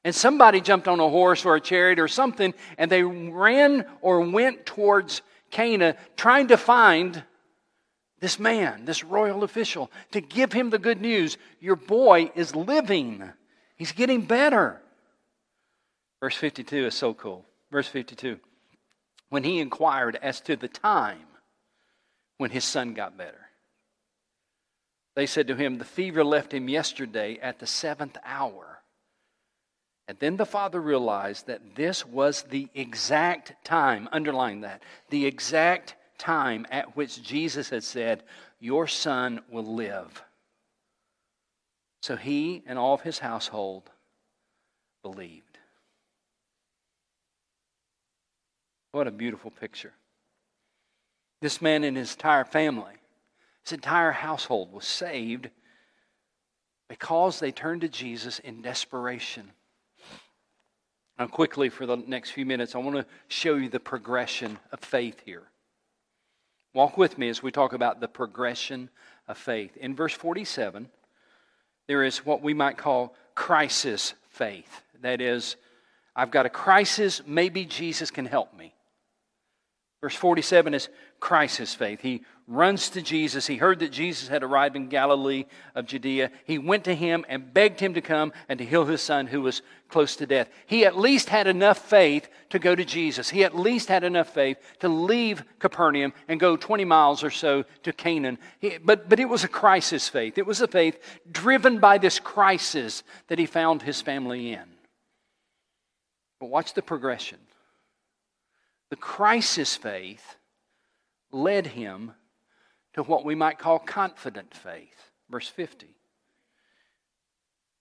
And 0.03 0.13
somebody 0.13 0.59
jumped 0.59 0.89
on 0.89 0.99
a 0.99 1.09
horse 1.09 1.45
or 1.45 1.55
a 1.55 1.61
chariot 1.61 1.99
or 1.99 2.09
something, 2.09 2.53
and 2.77 2.91
they 2.91 3.03
ran 3.03 3.85
or 4.01 4.19
went 4.21 4.65
towards 4.65 5.21
Cana 5.49 5.95
trying 6.17 6.49
to 6.49 6.57
find 6.57 7.23
this 8.19 8.37
man, 8.37 8.83
this 8.85 9.03
royal 9.03 9.43
official, 9.43 9.89
to 10.11 10.19
give 10.19 10.51
him 10.51 10.69
the 10.69 10.79
good 10.79 10.99
news. 10.99 11.37
Your 11.61 11.77
boy 11.77 12.31
is 12.35 12.55
living, 12.55 13.23
he's 13.77 13.93
getting 13.93 14.21
better. 14.23 14.81
Verse 16.23 16.37
52 16.37 16.85
is 16.85 16.95
so 16.95 17.13
cool. 17.13 17.43
Verse 17.69 17.89
52 17.89 18.39
When 19.27 19.43
he 19.43 19.59
inquired 19.59 20.17
as 20.21 20.39
to 20.41 20.55
the 20.55 20.69
time 20.69 21.27
when 22.37 22.49
his 22.49 22.63
son 22.63 22.93
got 22.93 23.17
better, 23.17 23.49
they 25.17 25.25
said 25.25 25.47
to 25.47 25.55
him, 25.57 25.77
The 25.77 25.83
fever 25.83 26.23
left 26.23 26.53
him 26.53 26.69
yesterday 26.69 27.39
at 27.41 27.59
the 27.59 27.67
seventh 27.67 28.15
hour. 28.23 28.79
And 30.07 30.17
then 30.17 30.37
the 30.37 30.45
father 30.45 30.79
realized 30.79 31.47
that 31.47 31.75
this 31.75 32.05
was 32.05 32.43
the 32.43 32.69
exact 32.73 33.65
time, 33.65 34.07
underline 34.13 34.61
that, 34.61 34.81
the 35.09 35.25
exact 35.25 35.95
time 36.17 36.65
at 36.71 36.95
which 36.95 37.21
Jesus 37.21 37.69
had 37.69 37.83
said, 37.83 38.23
Your 38.61 38.87
son 38.87 39.41
will 39.51 39.75
live. 39.75 40.23
So 42.01 42.15
he 42.15 42.63
and 42.65 42.79
all 42.79 42.93
of 42.93 43.01
his 43.01 43.19
household 43.19 43.91
believed. 45.01 45.52
What 48.93 49.07
a 49.07 49.11
beautiful 49.11 49.49
picture. 49.49 49.91
This 51.41 51.63
man 51.63 51.83
and 51.83 51.97
his 51.97 52.13
entire 52.13 52.45
family, 52.45 52.93
his 53.63 53.73
entire 53.73 54.11
household 54.11 54.71
was 54.71 54.85
saved 54.85 55.49
because 56.87 57.39
they 57.39 57.51
turned 57.51 57.81
to 57.81 57.89
Jesus 57.89 58.37
in 58.37 58.61
desperation. 58.61 59.49
Now, 61.17 61.25
quickly, 61.25 61.69
for 61.69 61.87
the 61.87 61.95
next 61.95 62.31
few 62.31 62.45
minutes, 62.45 62.75
I 62.75 62.77
want 62.77 62.95
to 62.95 63.05
show 63.29 63.55
you 63.55 63.67
the 63.67 63.79
progression 63.79 64.59
of 64.71 64.79
faith 64.79 65.23
here. 65.25 65.43
Walk 66.75 66.95
with 66.95 67.17
me 67.17 67.29
as 67.29 67.41
we 67.41 67.51
talk 67.51 67.73
about 67.73 67.99
the 67.99 68.07
progression 68.07 68.89
of 69.27 69.39
faith. 69.39 69.75
In 69.77 69.95
verse 69.95 70.13
47, 70.13 70.87
there 71.87 72.03
is 72.03 72.23
what 72.23 72.43
we 72.43 72.53
might 72.53 72.77
call 72.77 73.15
crisis 73.33 74.13
faith. 74.29 74.83
That 75.01 75.19
is, 75.19 75.55
I've 76.15 76.31
got 76.31 76.45
a 76.45 76.49
crisis, 76.49 77.23
maybe 77.25 77.65
Jesus 77.65 78.11
can 78.11 78.27
help 78.27 78.55
me. 78.55 78.75
Verse 80.03 80.15
47 80.17 80.73
is 80.73 80.89
crisis 81.21 81.73
faith. 81.73 82.01
He 82.01 82.23
runs 82.45 82.89
to 82.89 83.01
Jesus. 83.01 83.47
He 83.47 83.55
heard 83.55 83.79
that 83.79 83.93
Jesus 83.93 84.27
had 84.27 84.43
arrived 84.43 84.75
in 84.75 84.89
Galilee 84.89 85.45
of 85.75 85.85
Judea. 85.85 86.29
He 86.43 86.57
went 86.57 86.83
to 86.83 86.93
him 86.93 87.23
and 87.29 87.53
begged 87.53 87.79
him 87.79 87.93
to 87.93 88.01
come 88.01 88.33
and 88.49 88.59
to 88.59 88.65
heal 88.65 88.83
his 88.83 89.01
son 89.01 89.27
who 89.27 89.41
was 89.41 89.61
close 89.87 90.17
to 90.17 90.25
death. 90.25 90.49
He 90.65 90.85
at 90.85 90.97
least 90.97 91.29
had 91.29 91.47
enough 91.47 91.77
faith 91.77 92.27
to 92.49 92.59
go 92.59 92.75
to 92.75 92.83
Jesus. 92.83 93.29
He 93.29 93.45
at 93.45 93.57
least 93.57 93.87
had 93.87 94.03
enough 94.03 94.27
faith 94.27 94.57
to 94.79 94.89
leave 94.89 95.41
Capernaum 95.59 96.11
and 96.27 96.37
go 96.37 96.57
20 96.57 96.83
miles 96.83 97.23
or 97.23 97.31
so 97.31 97.63
to 97.83 97.93
Cana. 97.93 98.37
He, 98.59 98.79
but, 98.83 99.07
but 99.07 99.21
it 99.21 99.29
was 99.29 99.45
a 99.45 99.47
crisis 99.47 100.09
faith. 100.09 100.37
It 100.37 100.45
was 100.45 100.59
a 100.59 100.67
faith 100.67 100.99
driven 101.31 101.79
by 101.79 101.97
this 101.97 102.19
crisis 102.19 103.03
that 103.29 103.39
he 103.39 103.45
found 103.45 103.81
his 103.81 104.01
family 104.01 104.51
in. 104.51 104.65
But 106.41 106.47
watch 106.47 106.73
the 106.73 106.81
progression. 106.81 107.37
The 108.93 108.97
crisis 108.97 109.75
faith 109.75 110.35
led 111.31 111.65
him 111.65 112.13
to 112.93 113.01
what 113.01 113.25
we 113.25 113.33
might 113.33 113.57
call 113.57 113.79
confident 113.79 114.53
faith. 114.53 115.09
Verse 115.31 115.47
50. 115.47 115.95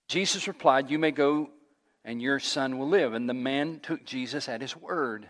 Jesus 0.07 0.47
replied, 0.47 0.89
You 0.89 0.97
may 0.97 1.11
go 1.11 1.51
and 2.03 2.19
your 2.19 2.39
son 2.39 2.79
will 2.79 2.89
live. 2.89 3.13
And 3.13 3.29
the 3.29 3.35
man 3.35 3.79
took 3.79 4.03
Jesus 4.03 4.49
at 4.49 4.61
his 4.61 4.75
word 4.75 5.29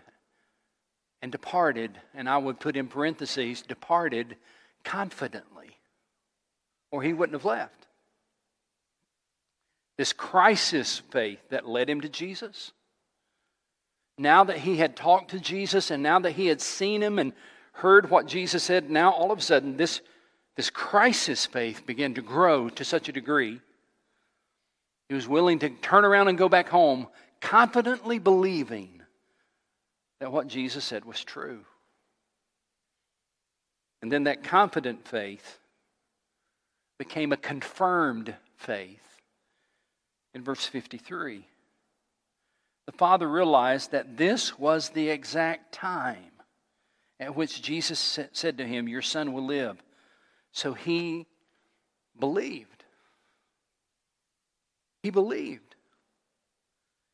and 1.20 1.30
departed. 1.30 2.00
And 2.14 2.30
I 2.30 2.38
would 2.38 2.60
put 2.60 2.76
in 2.76 2.88
parentheses, 2.88 3.60
departed 3.60 4.36
confidently, 4.84 5.76
or 6.90 7.02
he 7.02 7.12
wouldn't 7.12 7.38
have 7.38 7.44
left. 7.44 7.88
This 9.98 10.14
crisis 10.14 11.02
faith 11.10 11.40
that 11.50 11.68
led 11.68 11.90
him 11.90 12.00
to 12.00 12.08
Jesus 12.08 12.72
now 14.18 14.44
that 14.44 14.58
he 14.58 14.76
had 14.76 14.96
talked 14.96 15.30
to 15.30 15.40
Jesus 15.40 15.90
and 15.90 16.02
now 16.02 16.18
that 16.20 16.32
he 16.32 16.46
had 16.46 16.60
seen 16.60 17.02
him 17.02 17.18
and 17.18 17.32
heard 17.72 18.10
what 18.10 18.26
Jesus 18.26 18.62
said, 18.62 18.90
now 18.90 19.10
all 19.10 19.32
of 19.32 19.38
a 19.38 19.42
sudden 19.42 19.76
this, 19.76 20.00
this 20.56 20.70
crisis 20.70 21.46
faith 21.46 21.84
began 21.86 22.14
to 22.14 22.22
grow 22.22 22.68
to 22.70 22.84
such 22.84 23.08
a 23.08 23.12
degree. 23.12 23.60
He 25.08 25.14
was 25.14 25.28
willing 25.28 25.58
to 25.60 25.70
turn 25.70 26.04
around 26.04 26.28
and 26.28 26.38
go 26.38 26.48
back 26.48 26.68
home, 26.68 27.08
confidently 27.40 28.18
believing 28.18 29.02
that 30.20 30.32
what 30.32 30.46
Jesus 30.46 30.84
said 30.84 31.04
was 31.04 31.22
true. 31.22 31.64
And 34.00 34.12
then 34.12 34.24
that 34.24 34.44
confident 34.44 35.06
faith 35.06 35.58
became 36.98 37.32
a 37.32 37.36
confirmed 37.36 38.34
faith 38.56 39.00
in 40.34 40.42
verse 40.42 40.64
53 40.66 41.46
the 42.86 42.92
father 42.92 43.28
realized 43.28 43.92
that 43.92 44.16
this 44.16 44.58
was 44.58 44.90
the 44.90 45.08
exact 45.08 45.72
time 45.72 46.32
at 47.18 47.34
which 47.34 47.62
Jesus 47.62 48.18
said 48.32 48.58
to 48.58 48.66
him, 48.66 48.88
Your 48.88 49.02
son 49.02 49.32
will 49.32 49.46
live. 49.46 49.82
So 50.52 50.74
he 50.74 51.26
believed. 52.18 52.84
He 55.02 55.10
believed. 55.10 55.74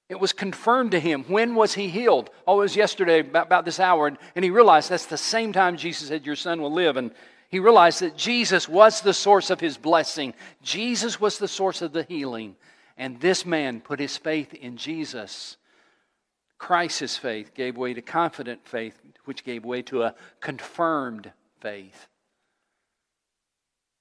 It 0.08 0.18
was 0.18 0.32
confirmed 0.32 0.90
to 0.90 1.00
him. 1.00 1.24
When 1.28 1.54
was 1.54 1.74
he 1.74 1.88
healed? 1.88 2.30
Oh, 2.46 2.58
it 2.58 2.64
was 2.64 2.76
yesterday, 2.76 3.20
about, 3.20 3.64
this 3.64 3.78
hour. 3.78 4.08
And 4.08 4.44
he 4.44 4.50
realized 4.50 4.90
that's 4.90 5.06
the 5.06 5.16
same 5.16 5.52
time 5.52 5.76
Jesus 5.76 6.08
said, 6.08 6.26
Your 6.26 6.36
son 6.36 6.60
will 6.60 6.72
live. 6.72 6.96
And 6.96 7.12
he 7.48 7.60
realized 7.60 8.00
that 8.00 8.16
Jesus 8.16 8.68
was 8.68 9.00
the 9.00 9.14
source 9.14 9.50
of 9.50 9.60
his 9.60 9.76
blessing, 9.76 10.34
Jesus 10.62 11.20
was 11.20 11.38
the 11.38 11.48
source 11.48 11.80
of 11.80 11.92
the 11.92 12.02
healing. 12.02 12.56
And 12.96 13.20
this 13.20 13.46
man 13.46 13.80
put 13.80 13.98
his 13.98 14.16
faith 14.16 14.52
in 14.52 14.76
Jesus 14.76 15.56
crisis 16.60 17.16
faith 17.16 17.54
gave 17.54 17.76
way 17.76 17.94
to 17.94 18.02
confident 18.02 18.68
faith, 18.68 18.94
which 19.24 19.44
gave 19.44 19.64
way 19.64 19.80
to 19.80 20.02
a 20.02 20.14
confirmed 20.40 21.32
faith, 21.60 22.06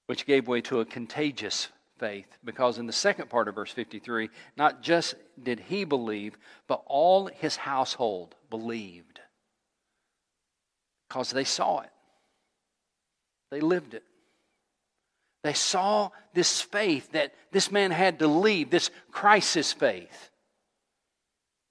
which 0.06 0.26
gave 0.26 0.46
way 0.46 0.60
to 0.60 0.80
a 0.80 0.84
contagious 0.84 1.68
faith. 1.98 2.26
Because 2.44 2.78
in 2.78 2.86
the 2.86 2.92
second 2.92 3.30
part 3.30 3.48
of 3.48 3.54
verse 3.54 3.72
53, 3.72 4.28
not 4.58 4.82
just 4.82 5.14
did 5.42 5.58
he 5.58 5.84
believe, 5.84 6.36
but 6.68 6.82
all 6.86 7.26
his 7.26 7.56
household 7.56 8.34
believed. 8.50 9.20
Because 11.08 11.30
they 11.30 11.44
saw 11.44 11.80
it, 11.80 11.90
they 13.50 13.60
lived 13.60 13.94
it. 13.94 14.04
They 15.42 15.54
saw 15.54 16.10
this 16.34 16.60
faith 16.60 17.12
that 17.12 17.32
this 17.52 17.70
man 17.70 17.90
had 17.90 18.18
to 18.18 18.28
leave, 18.28 18.68
this 18.68 18.90
crisis 19.10 19.72
faith 19.72 20.29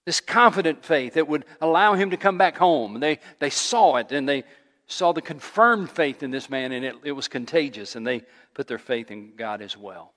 this 0.09 0.21
confident 0.21 0.83
faith 0.83 1.13
that 1.13 1.27
would 1.27 1.45
allow 1.61 1.93
him 1.93 2.09
to 2.09 2.17
come 2.17 2.35
back 2.35 2.57
home. 2.57 2.99
They, 2.99 3.19
they 3.37 3.51
saw 3.51 3.97
it 3.97 4.11
and 4.11 4.27
they 4.27 4.43
saw 4.87 5.11
the 5.11 5.21
confirmed 5.21 5.91
faith 5.91 6.23
in 6.23 6.31
this 6.31 6.49
man, 6.49 6.71
and 6.71 6.83
it, 6.83 6.95
it 7.03 7.11
was 7.11 7.27
contagious, 7.27 7.95
and 7.95 8.07
they 8.07 8.23
put 8.55 8.65
their 8.65 8.79
faith 8.79 9.11
in 9.11 9.35
God 9.35 9.61
as 9.61 9.77
well. 9.77 10.13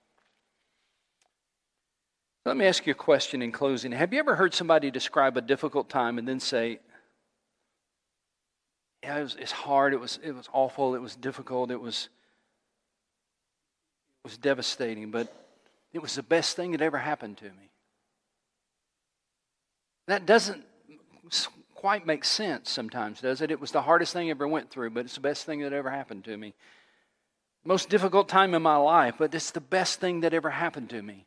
Let 2.46 2.56
me 2.56 2.64
ask 2.64 2.86
you 2.86 2.92
a 2.92 2.94
question 2.94 3.42
in 3.42 3.52
closing. 3.52 3.92
Have 3.92 4.14
you 4.14 4.18
ever 4.18 4.34
heard 4.34 4.54
somebody 4.54 4.90
describe 4.90 5.36
a 5.36 5.42
difficult 5.42 5.90
time 5.90 6.16
and 6.16 6.26
then 6.26 6.40
say, 6.40 6.78
yeah, 9.02 9.18
it 9.18 9.22
was, 9.24 9.36
it's 9.38 9.52
hard, 9.52 9.92
it 9.92 10.00
was, 10.00 10.18
it 10.24 10.34
was 10.34 10.48
awful, 10.54 10.94
it 10.94 11.02
was 11.02 11.16
difficult, 11.16 11.70
it 11.70 11.82
was, 11.82 12.08
it 14.24 14.26
was 14.26 14.38
devastating, 14.38 15.10
but 15.10 15.30
it 15.92 16.00
was 16.00 16.14
the 16.14 16.22
best 16.22 16.56
thing 16.56 16.70
that 16.70 16.80
ever 16.80 16.96
happened 16.96 17.36
to 17.36 17.44
me? 17.44 17.71
That 20.06 20.26
doesn't 20.26 20.64
quite 21.74 22.06
make 22.06 22.24
sense 22.24 22.70
sometimes, 22.70 23.20
does 23.20 23.40
it? 23.40 23.50
It 23.50 23.60
was 23.60 23.72
the 23.72 23.82
hardest 23.82 24.12
thing 24.12 24.28
I 24.28 24.30
ever 24.30 24.46
went 24.46 24.70
through, 24.70 24.90
but 24.90 25.04
it's 25.04 25.14
the 25.14 25.20
best 25.20 25.44
thing 25.46 25.60
that 25.60 25.72
ever 25.72 25.90
happened 25.90 26.24
to 26.24 26.36
me. 26.36 26.54
Most 27.64 27.88
difficult 27.88 28.28
time 28.28 28.54
in 28.54 28.62
my 28.62 28.76
life, 28.76 29.16
but 29.18 29.34
it's 29.34 29.52
the 29.52 29.60
best 29.60 30.00
thing 30.00 30.20
that 30.20 30.34
ever 30.34 30.50
happened 30.50 30.90
to 30.90 31.02
me. 31.02 31.26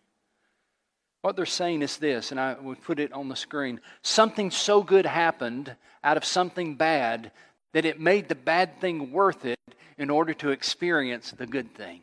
What 1.21 1.35
they're 1.35 1.45
saying 1.45 1.81
is 1.81 1.97
this, 1.97 2.31
and 2.31 2.39
I 2.39 2.53
would 2.53 2.81
put 2.83 2.99
it 2.99 3.11
on 3.11 3.29
the 3.29 3.35
screen. 3.35 3.79
Something 4.01 4.51
so 4.51 4.83
good 4.83 5.05
happened 5.05 5.75
out 6.03 6.17
of 6.17 6.25
something 6.25 6.75
bad 6.75 7.31
that 7.73 7.83
it 7.83 7.99
made 7.99 8.29
the 8.29 8.35
bad 8.35 8.79
thing 8.79 9.11
worth 9.11 9.43
it 9.43 9.59
in 9.97 10.09
order 10.09 10.33
to 10.35 10.51
experience 10.51 11.31
the 11.31 11.47
good 11.47 11.73
thing. 11.73 12.01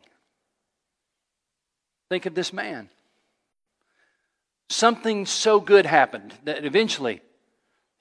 Think 2.09 2.25
of 2.25 2.35
this 2.35 2.51
man 2.51 2.89
something 4.73 5.25
so 5.25 5.59
good 5.59 5.85
happened 5.85 6.33
that 6.43 6.65
eventually 6.65 7.21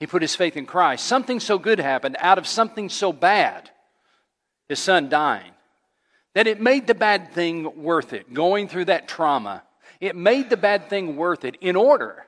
he 0.01 0.07
put 0.07 0.23
his 0.23 0.35
faith 0.35 0.57
in 0.57 0.67
Christ. 0.67 1.07
Something 1.07 1.39
so 1.39 1.59
good 1.59 1.79
happened 1.79 2.17
out 2.19 2.39
of 2.39 2.47
something 2.47 2.89
so 2.89 3.13
bad, 3.13 3.71
his 4.69 4.79
son 4.79 5.09
dying, 5.09 5.53
that 6.35 6.47
it 6.47 6.61
made 6.61 6.87
the 6.87 6.95
bad 6.95 7.33
thing 7.33 7.83
worth 7.83 8.13
it, 8.13 8.33
going 8.35 8.69
through 8.69 8.87
that 8.87 9.07
trauma. 9.07 9.63
It 10.01 10.17
made 10.17 10.51
the 10.51 10.57
bad 10.57 10.89
thing 10.89 11.17
worth 11.17 11.45
it 11.45 11.57
in 11.61 11.77
order 11.77 12.27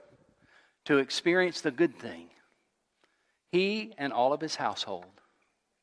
to 0.85 0.99
experience 0.99 1.63
the 1.63 1.71
good 1.71 1.99
thing. 1.99 2.29
He 3.51 3.93
and 3.99 4.13
all 4.13 4.33
of 4.33 4.41
his 4.41 4.57
household 4.57 5.21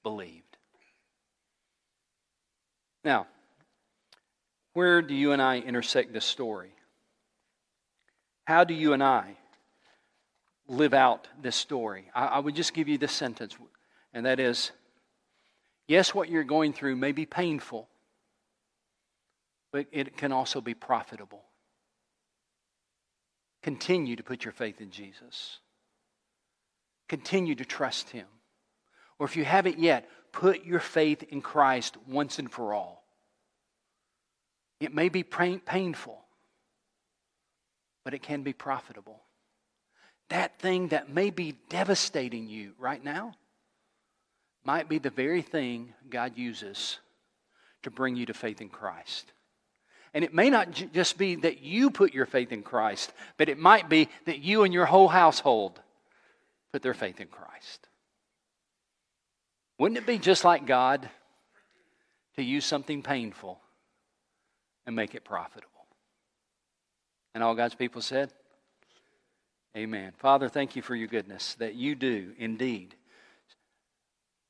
believed. 0.03 0.57
Now, 3.03 3.27
where 4.73 5.01
do 5.01 5.15
you 5.15 5.31
and 5.31 5.41
I 5.41 5.59
intersect 5.59 6.13
this 6.13 6.25
story? 6.25 6.71
How 8.45 8.63
do 8.63 8.73
you 8.73 8.93
and 8.93 9.03
I 9.03 9.37
live 10.67 10.93
out 10.93 11.27
this 11.41 11.55
story? 11.55 12.09
I, 12.13 12.25
I 12.25 12.39
would 12.39 12.55
just 12.55 12.73
give 12.73 12.87
you 12.87 12.97
this 12.97 13.11
sentence, 13.11 13.55
and 14.13 14.25
that 14.25 14.39
is 14.39 14.71
yes, 15.87 16.15
what 16.15 16.29
you're 16.29 16.43
going 16.43 16.73
through 16.73 16.95
may 16.95 17.11
be 17.11 17.25
painful, 17.25 17.89
but 19.71 19.87
it 19.91 20.17
can 20.17 20.31
also 20.31 20.61
be 20.61 20.73
profitable. 20.73 21.43
Continue 23.61 24.15
to 24.15 24.23
put 24.23 24.43
your 24.43 24.53
faith 24.53 24.81
in 24.81 24.89
Jesus. 24.89 25.59
Continue 27.07 27.55
to 27.55 27.65
trust 27.65 28.09
Him. 28.09 28.25
Or 29.19 29.25
if 29.25 29.35
you 29.35 29.45
haven't 29.45 29.79
yet, 29.79 30.09
put 30.31 30.65
your 30.65 30.79
faith 30.79 31.23
in 31.23 31.41
Christ 31.41 31.97
once 32.07 32.39
and 32.39 32.51
for 32.51 32.73
all. 32.73 33.03
It 34.79 34.95
may 34.95 35.09
be 35.09 35.23
painful, 35.23 36.20
but 38.03 38.13
it 38.13 38.21
can 38.21 38.43
be 38.43 38.53
profitable. 38.53 39.21
That 40.29 40.59
thing 40.59 40.89
that 40.89 41.09
may 41.09 41.29
be 41.29 41.55
devastating 41.69 42.47
you 42.47 42.73
right 42.79 43.03
now 43.03 43.33
might 44.63 44.87
be 44.87 44.97
the 44.97 45.09
very 45.09 45.41
thing 45.41 45.93
God 46.09 46.37
uses 46.37 46.99
to 47.83 47.91
bring 47.91 48.15
you 48.15 48.25
to 48.27 48.33
faith 48.33 48.61
in 48.61 48.69
Christ. 48.69 49.31
And 50.13 50.23
it 50.23 50.33
may 50.33 50.49
not 50.49 50.71
j- 50.71 50.89
just 50.93 51.17
be 51.17 51.35
that 51.35 51.61
you 51.61 51.89
put 51.89 52.13
your 52.13 52.25
faith 52.25 52.51
in 52.51 52.63
Christ, 52.63 53.11
but 53.37 53.49
it 53.49 53.57
might 53.57 53.89
be 53.89 54.09
that 54.25 54.39
you 54.39 54.63
and 54.63 54.73
your 54.73 54.85
whole 54.85 55.07
household 55.07 55.79
put 56.71 56.81
their 56.81 56.93
faith 56.93 57.19
in 57.19 57.27
Christ. 57.27 57.87
Wouldn't 59.79 59.97
it 59.97 60.05
be 60.05 60.19
just 60.19 60.43
like 60.43 60.65
God 60.65 61.09
to 62.35 62.43
use 62.43 62.65
something 62.65 63.01
painful 63.01 63.59
and 64.85 64.95
make 64.95 65.15
it 65.15 65.23
profitable. 65.23 65.70
And 67.33 67.43
all 67.43 67.55
God's 67.55 67.75
people 67.75 68.01
said, 68.01 68.31
Amen. 69.75 70.11
Father, 70.17 70.49
thank 70.49 70.75
you 70.75 70.81
for 70.81 70.95
your 70.95 71.07
goodness 71.07 71.55
that 71.55 71.75
you 71.75 71.95
do 71.95 72.33
indeed 72.37 72.95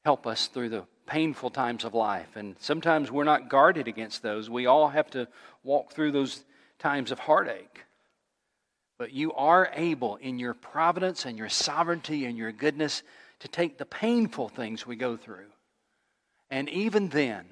help 0.03 0.25
us 0.25 0.47
through 0.47 0.69
the 0.69 0.85
painful 1.05 1.49
times 1.49 1.83
of 1.83 1.93
life. 1.93 2.35
And 2.35 2.55
sometimes 2.59 3.11
we're 3.11 3.23
not 3.23 3.49
guarded 3.49 3.87
against 3.87 4.23
those. 4.23 4.49
We 4.49 4.65
all 4.65 4.89
have 4.89 5.09
to 5.11 5.27
walk 5.63 5.93
through 5.93 6.11
those 6.11 6.43
times 6.79 7.11
of 7.11 7.19
heartache. 7.19 7.85
But 8.97 9.13
you 9.13 9.33
are 9.33 9.71
able, 9.75 10.15
in 10.17 10.39
your 10.39 10.53
providence 10.53 11.25
and 11.25 11.37
your 11.37 11.49
sovereignty 11.49 12.25
and 12.25 12.37
your 12.37 12.51
goodness, 12.51 13.03
to 13.39 13.47
take 13.47 13.77
the 13.77 13.85
painful 13.85 14.49
things 14.49 14.85
we 14.85 14.95
go 14.95 15.17
through 15.17 15.47
and 16.49 16.69
even 16.69 17.09
then 17.09 17.45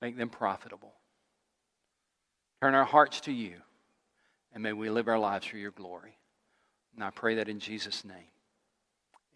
make 0.00 0.16
them 0.16 0.30
profitable. 0.30 0.92
Turn 2.62 2.74
our 2.74 2.84
hearts 2.84 3.20
to 3.22 3.32
you, 3.32 3.56
and 4.56 4.62
may 4.62 4.72
we 4.72 4.88
live 4.88 5.06
our 5.06 5.18
lives 5.18 5.44
for 5.44 5.58
your 5.58 5.70
glory. 5.70 6.16
And 6.94 7.04
I 7.04 7.10
pray 7.10 7.34
that 7.34 7.46
in 7.46 7.60
Jesus' 7.60 8.06
name. 8.06 8.30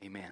Amen. 0.03 0.31